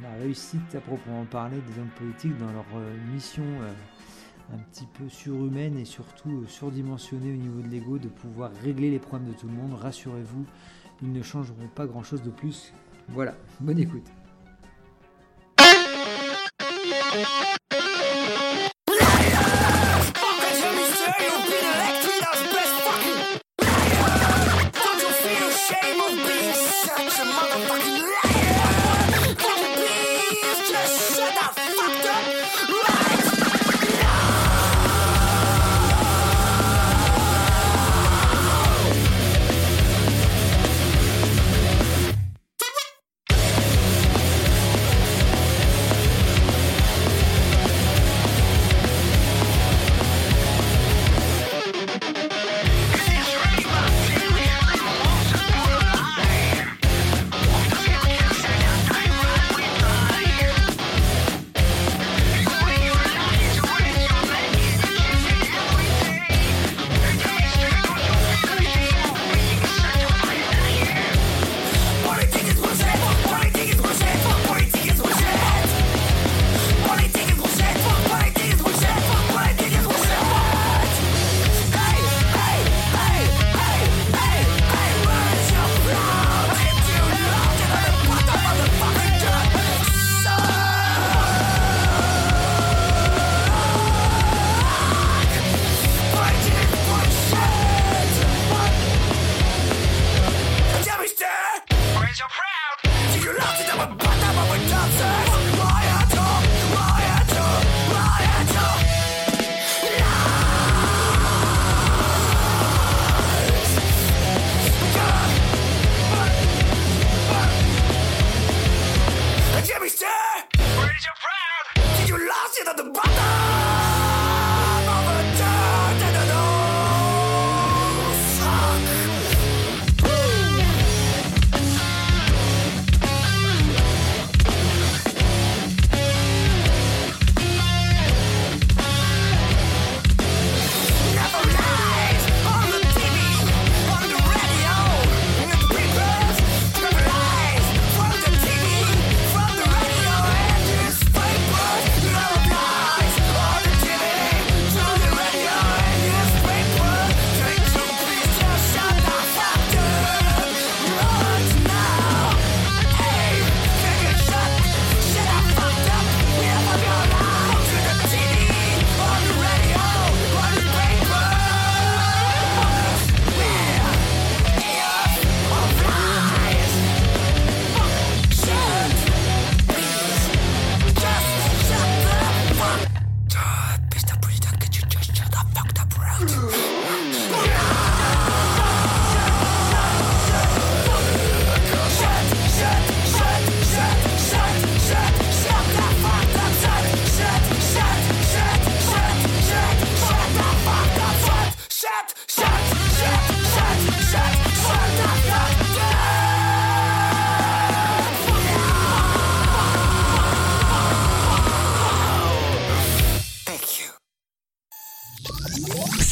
[0.02, 2.66] la réussite à proprement parler des hommes politiques dans leur
[3.10, 3.44] mission
[4.52, 8.90] un petit peu surhumaine et surtout euh, surdimensionnée au niveau de l'ego de pouvoir régler
[8.90, 9.74] les problèmes de tout le monde.
[9.74, 10.44] Rassurez-vous,
[11.02, 12.72] ils ne changeront pas grand-chose de plus.
[13.08, 14.06] Voilà, bonne écoute.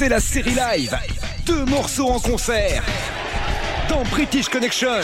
[0.01, 0.97] C'est la série live
[1.45, 2.83] deux morceaux en concert
[3.91, 5.03] dans British Connection.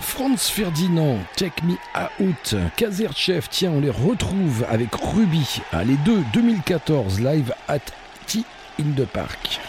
[0.00, 1.74] Franz Ferdinand, Take Me
[2.18, 7.80] Out, Kazerchev, tiens, on les retrouve avec Ruby, ah, les deux 2014 live at
[8.26, 8.42] T
[8.80, 9.60] in the Park.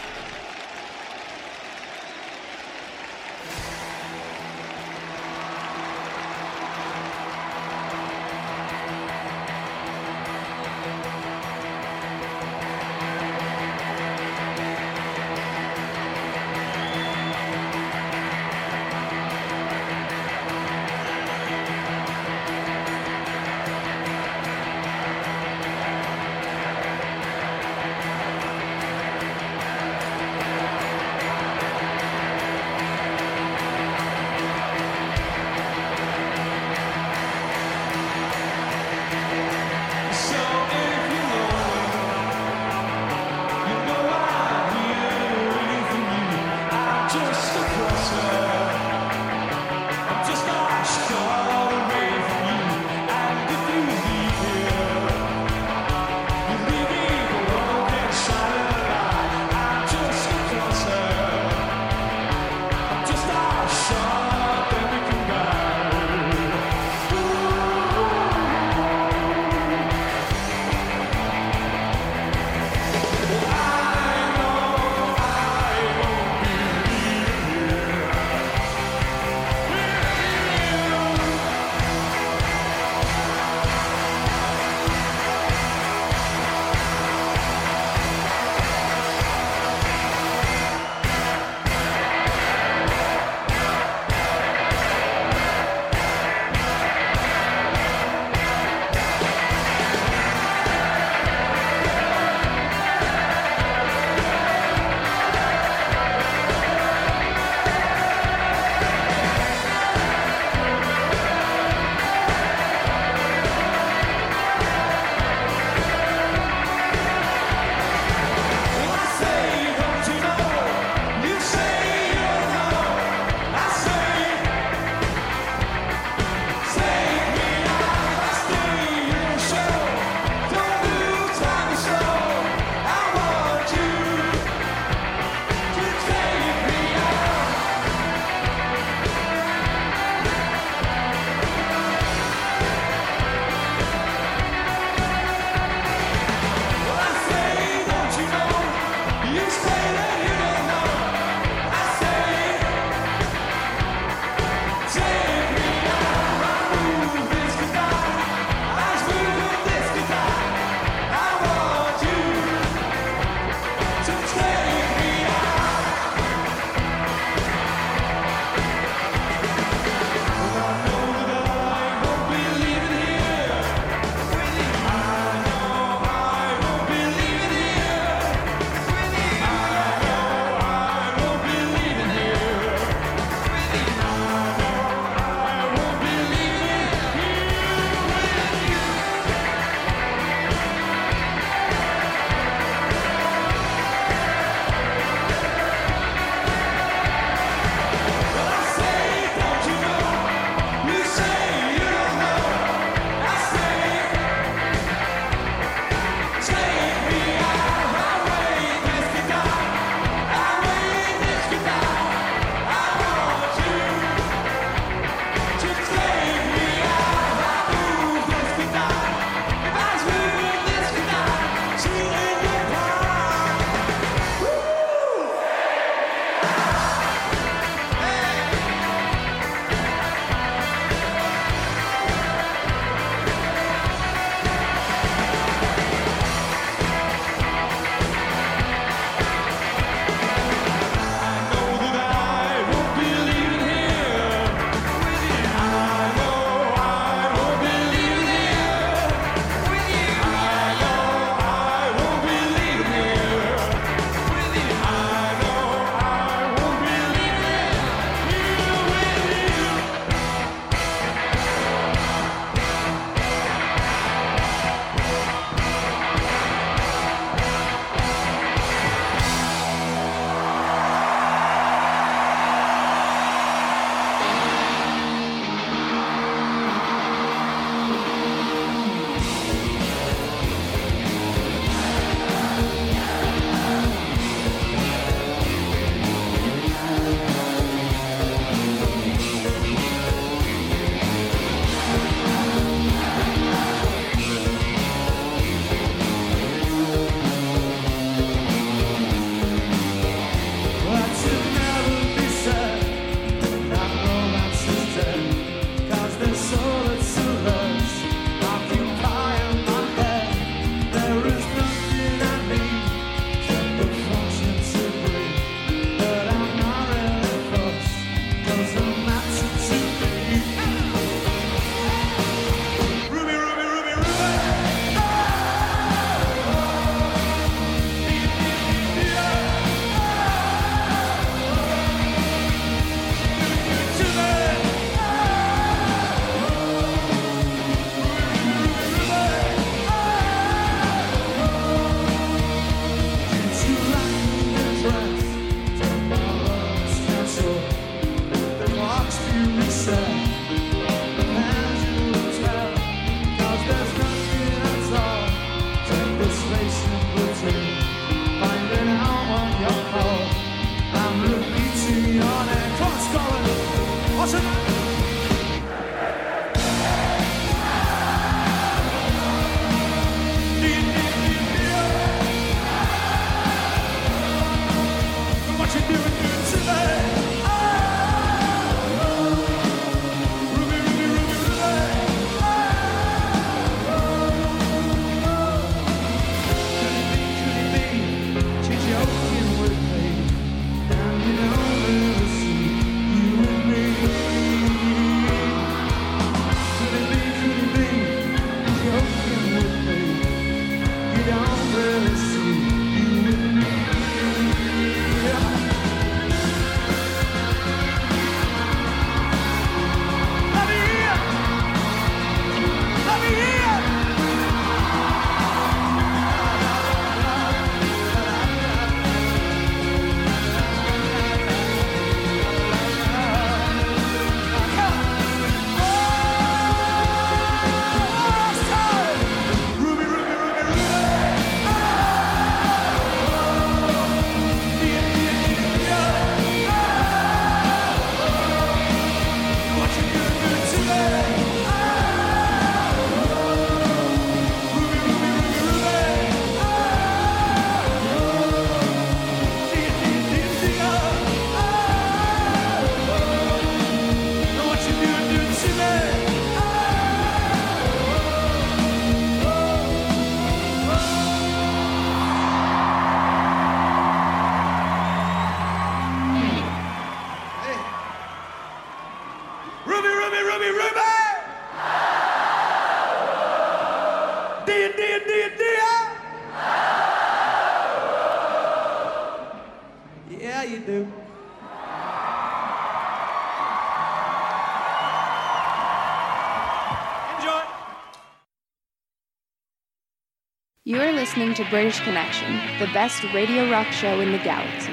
[491.40, 494.92] Listening to British Connection, the best radio rock show in the galaxy.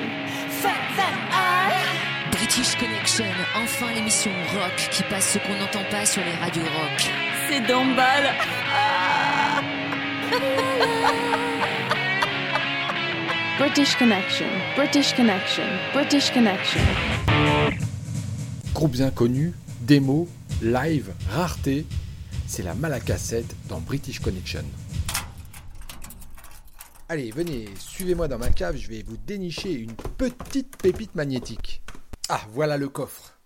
[2.30, 3.24] British Connection,
[3.56, 7.10] enfin l'émission rock qui passe ce qu'on n'entend pas sur les radios rock.
[7.48, 8.32] C'est Dombal.
[13.58, 14.46] British Connection,
[14.76, 15.64] British Connection,
[15.94, 16.80] British Connection.
[18.72, 20.28] Groupe bien connu, démo,
[20.62, 21.86] live, rareté,
[22.46, 24.62] c'est la Malacassette dans British Connection.
[27.16, 31.80] Allez, venez, suivez-moi dans ma cave, je vais vous dénicher une petite pépite magnétique.
[32.28, 33.38] Ah, voilà le coffre.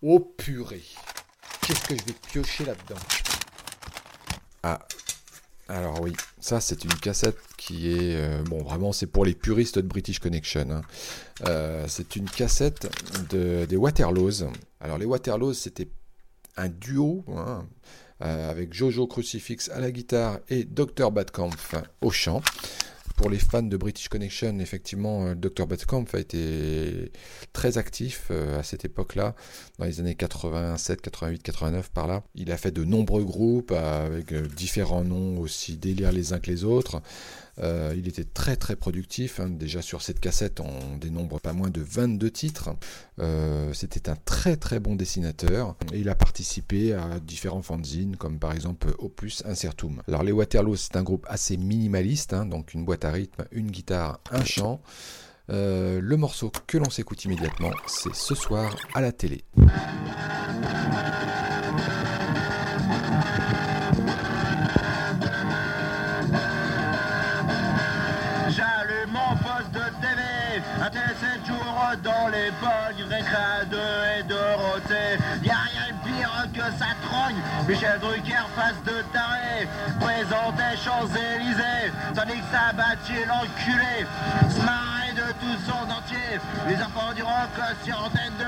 [0.00, 0.80] Oh purée.
[1.60, 3.00] Qu'est-ce que je vais piocher là-dedans?
[4.62, 4.80] Ah,
[5.68, 8.16] alors oui, ça c'est une cassette qui est...
[8.16, 10.70] euh, bon, vraiment c'est pour les puristes de British Connection.
[10.70, 10.80] hein.
[11.48, 12.90] Euh, c'est une cassette
[13.28, 14.44] de, des Waterloos.
[14.80, 15.90] Alors les Waterloos c'était
[16.56, 17.68] un duo hein,
[18.22, 21.10] euh, avec Jojo Crucifix à la guitare et Dr.
[21.10, 22.42] Badkampf au chant.
[23.16, 25.66] Pour les fans de British Connection, effectivement, euh, Dr.
[25.66, 27.12] Badkampf a été
[27.52, 29.34] très actif euh, à cette époque-là,
[29.78, 32.22] dans les années 87, 88, 89 par là.
[32.34, 36.64] Il a fait de nombreux groupes avec différents noms aussi délire les uns que les
[36.64, 37.02] autres.
[37.62, 39.40] Euh, il était très très productif.
[39.40, 39.48] hein.
[39.50, 42.70] Déjà sur cette cassette, on dénombre pas moins de 22 titres.
[43.18, 45.76] Euh, C'était un très très bon dessinateur.
[45.92, 50.02] Et il a participé à différents fanzines, comme par exemple Opus Incertum.
[50.08, 53.70] Alors les Waterloo, c'est un groupe assez minimaliste, hein, donc une boîte à rythme, une
[53.70, 54.80] guitare, un chant.
[55.50, 59.44] Euh, le morceau que l'on s'écoute immédiatement, c'est ce soir à la télé.
[73.30, 75.18] Bonnes récré de et Dorothée.
[75.42, 77.36] Y'a rien de pire que ça trogne,
[77.68, 79.68] Michel Drucker face de taré,
[80.00, 84.06] présente des Champs-Élysées, tandis que ça battit l'enculé,
[84.48, 87.50] se marrer de tout son entier, les enfants du rock
[87.84, 88.44] sur Antenne 2,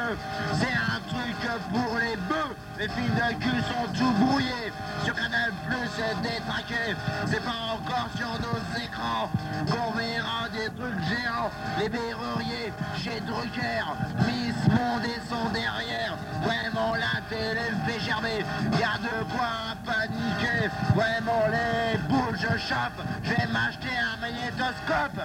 [0.54, 1.36] c'est un truc
[1.72, 4.72] pour les bœufs, les films de cul sont tout brouillés,
[5.04, 6.96] sur Canal Plus c'est détraqué,
[7.26, 9.30] c'est pas encore sur nos écrans
[9.70, 13.84] qu'on verra des trucs géants, les berruriers chez Drucker,
[14.26, 20.68] Miss Monde et son derrière, vraiment la télé fait gerber, y a de quoi paniquer,
[20.96, 25.22] vraiment les boules je chope, je vais m'acheter un magnétoscope.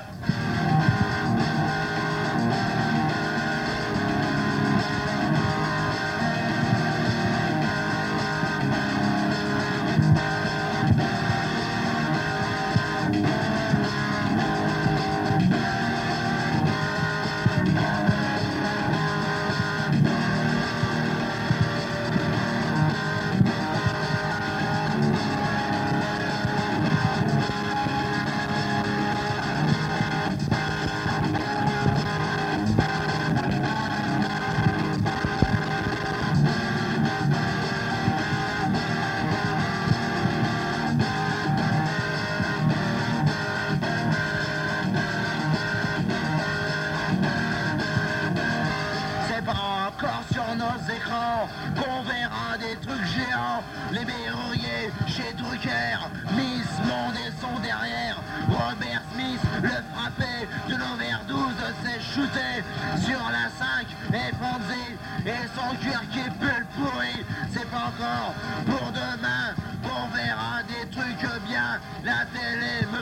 [51.37, 53.63] Écrans qu'on verra des trucs géants.
[53.91, 55.97] Les berruriers chez Drucker,
[56.35, 58.21] Miss Monde et son derrière.
[58.49, 62.63] Robert Smith, le frappé de l'overdose, s'est shooté
[63.03, 64.95] sur la 5 et Fonzie
[65.25, 67.25] et son cuir qui pue le pourri.
[67.51, 68.33] C'est pas encore
[68.65, 68.86] pour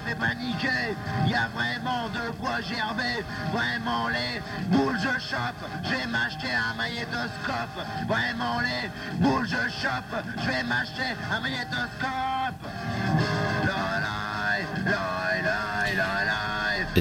[0.06, 0.96] fait paniquer.
[1.28, 3.24] Y a vraiment de quoi gerber.
[3.52, 5.62] Vraiment les boules je chope.
[5.84, 7.78] Je vais m'acheter un magnétoscope.
[8.08, 10.24] Vraiment les boules je chope.
[10.38, 12.70] Je vais m'acheter un magnétoscope.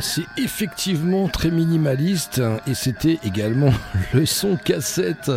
[0.00, 3.72] C'est effectivement très minimaliste hein, et c'était également
[4.12, 5.30] le son cassette.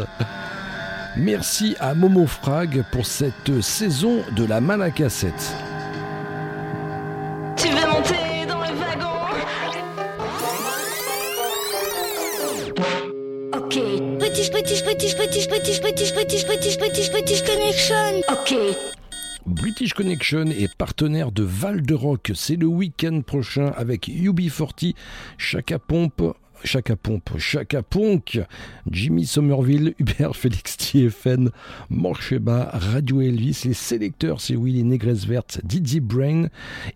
[1.15, 5.55] Merci à Momo Frag pour cette saison de la Malacassette.
[5.55, 5.66] Tu
[19.45, 20.45] British, Connection.
[20.45, 22.31] Est partenaire de Val de Rock.
[22.35, 24.93] C'est le week-end prochain avec UB40,
[25.37, 28.39] Chaka Pompe, Chaka Pompe, Chaka Ponk,
[28.89, 31.49] Jimmy Somerville, Hubert Félix TFN,
[31.89, 36.47] Morcheba, Radio Elvis, les sélecteurs, c'est Willy Négresse Verte, Didi Brain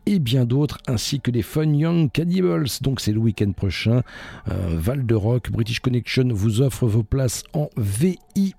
[0.06, 2.68] et bien d'autres, ainsi que les Fun Young Cannibals.
[2.82, 4.02] Donc c'est le week-end prochain.
[4.50, 8.56] Euh, Val de Rock, British Connection vous offre vos places en VIP.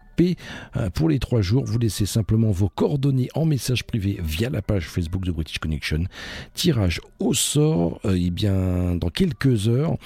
[0.77, 4.63] Euh, Pour les trois jours, vous laissez simplement vos coordonnées en message privé via la
[4.63, 6.05] page Facebook de British Connection.
[6.55, 9.97] Tirage au sort, euh, eh bien, dans quelques heures.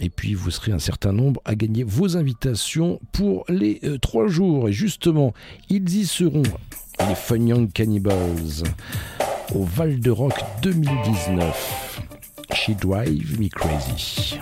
[0.00, 4.28] Et puis, vous serez un certain nombre à gagner vos invitations pour les euh, trois
[4.28, 4.68] jours.
[4.68, 5.32] Et justement,
[5.68, 6.42] ils y seront,
[7.08, 8.64] les Fun Young Cannibals,
[9.54, 12.02] au Val de Rock 2019.
[12.54, 14.38] She Drive Me Crazy.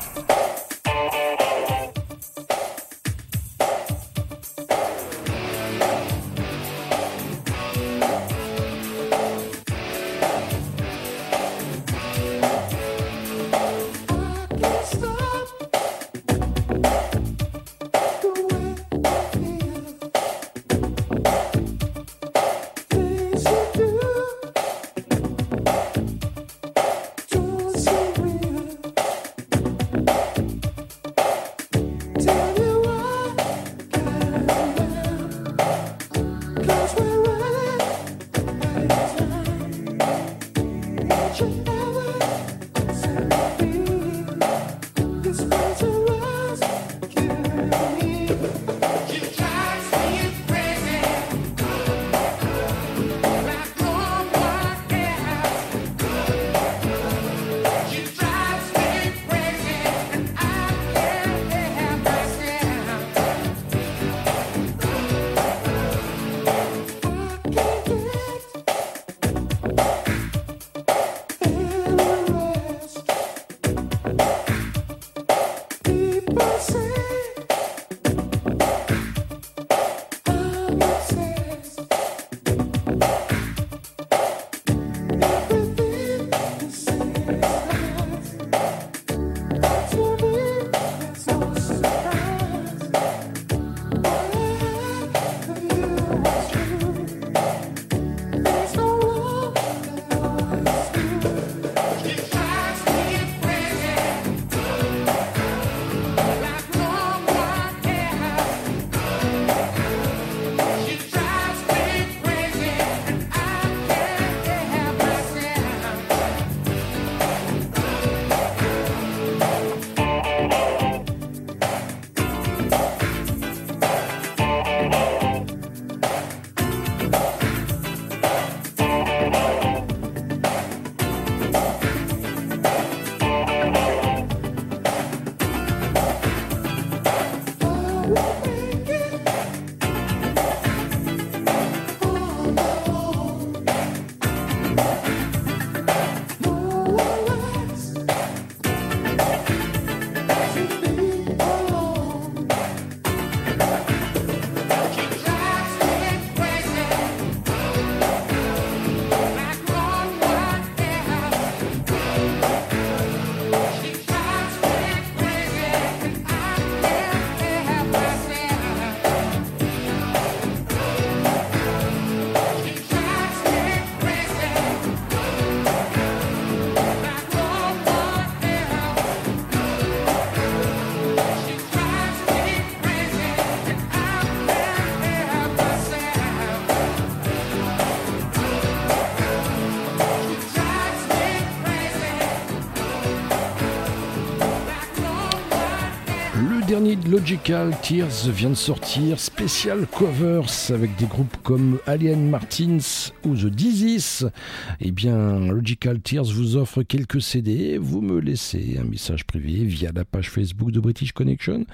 [197.14, 203.46] Logical Tears vient de sortir, spécial covers avec des groupes comme Alien Martins ou The
[203.46, 204.32] Disease.
[204.80, 207.78] Eh bien, Logical Tears vous offre quelques CD.
[207.78, 211.66] Vous me laissez un message privé via la page Facebook de British Connection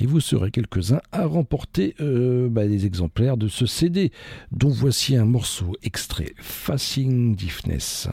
[0.00, 4.10] et vous serez quelques-uns à remporter euh, bah, des exemplaires de ce CD,
[4.50, 8.08] dont voici un morceau extrait Facing Deafness.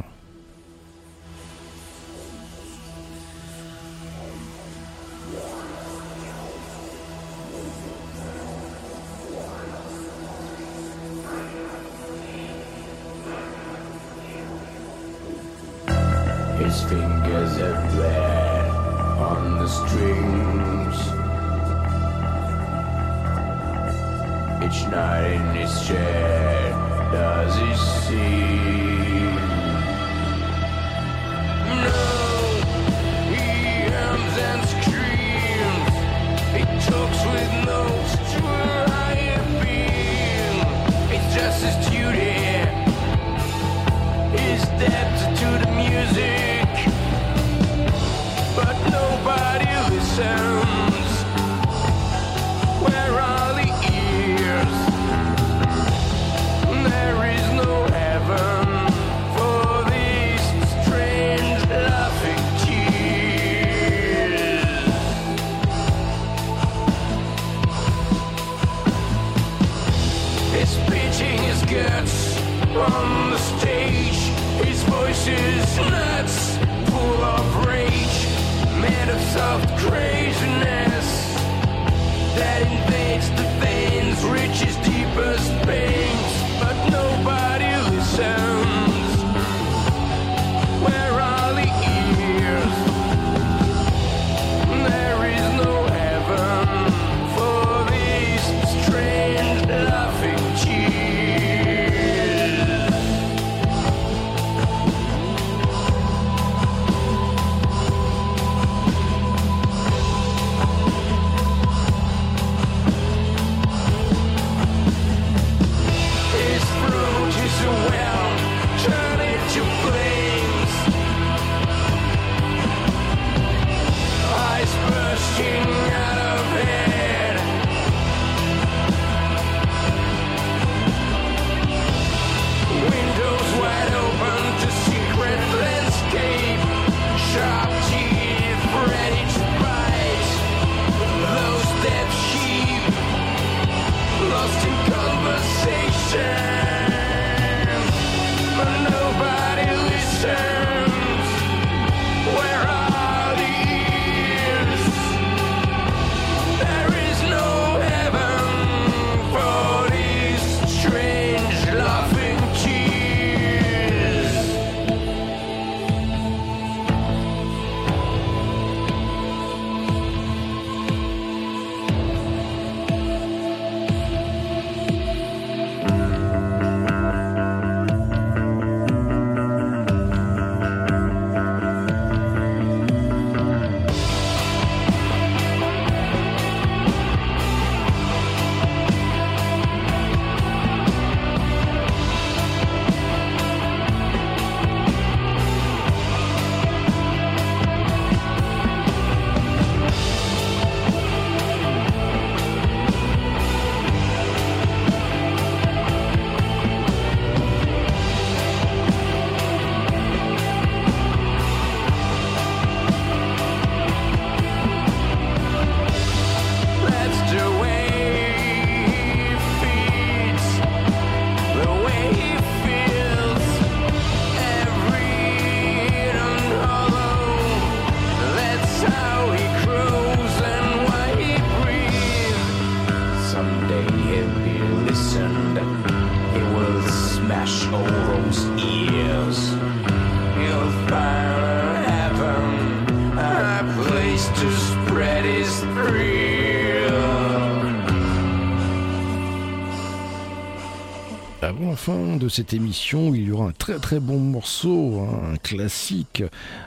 [252.26, 256.24] de cette émission, il y aura un très très bon morceau, hein, un classique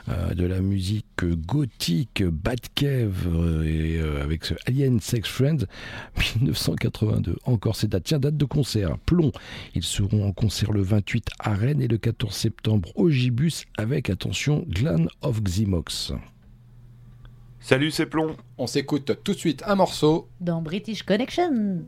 [0.09, 5.67] euh, de la musique gothique, Batcave, euh, et euh, avec ce Alien Sex Friends,
[6.37, 7.39] 1982.
[7.45, 8.05] Encore ces dates.
[8.05, 9.33] Tiens, date de concert, plomb.
[9.75, 14.11] Ils seront en concert le 28 à Rennes et le 14 septembre au Gibus avec,
[14.11, 16.13] attention, Glan of Xymox.
[17.59, 18.37] Salut, c'est Plomb.
[18.59, 21.83] On s'écoute tout de suite un morceau dans British Connection.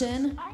[0.00, 0.49] British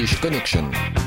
[0.00, 0.99] British Connection.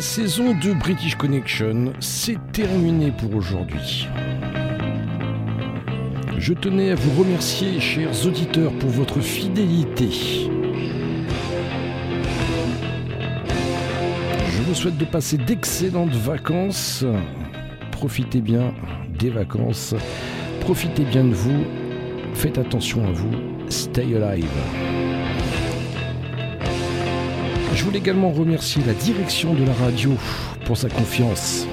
[0.00, 4.08] La saison de British Connection, c'est terminé pour aujourd'hui.
[6.38, 10.08] Je tenais à vous remercier, chers auditeurs, pour votre fidélité.
[14.48, 17.04] Je vous souhaite de passer d'excellentes vacances.
[17.92, 18.72] Profitez bien
[19.18, 19.94] des vacances.
[20.60, 21.62] Profitez bien de vous.
[22.32, 23.32] Faites attention à vous.
[23.68, 25.09] Stay alive.
[27.74, 30.12] Je voulais également remercier la direction de la radio
[30.64, 31.66] pour sa confiance.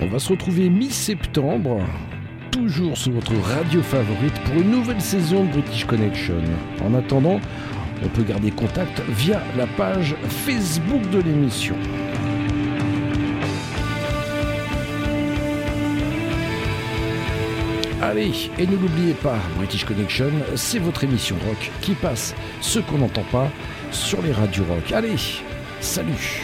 [0.00, 1.80] On va se retrouver mi-septembre,
[2.50, 6.34] toujours sur votre radio favorite pour une nouvelle saison de British Connection.
[6.84, 7.40] En attendant,
[8.04, 11.76] on peut garder contact via la page Facebook de l'émission.
[18.02, 22.98] Allez, et ne l'oubliez pas, British Connection, c'est votre émission rock qui passe ce qu'on
[22.98, 23.48] n'entend pas
[23.92, 24.90] sur les radios rock.
[24.90, 25.14] Allez,
[25.80, 26.42] salut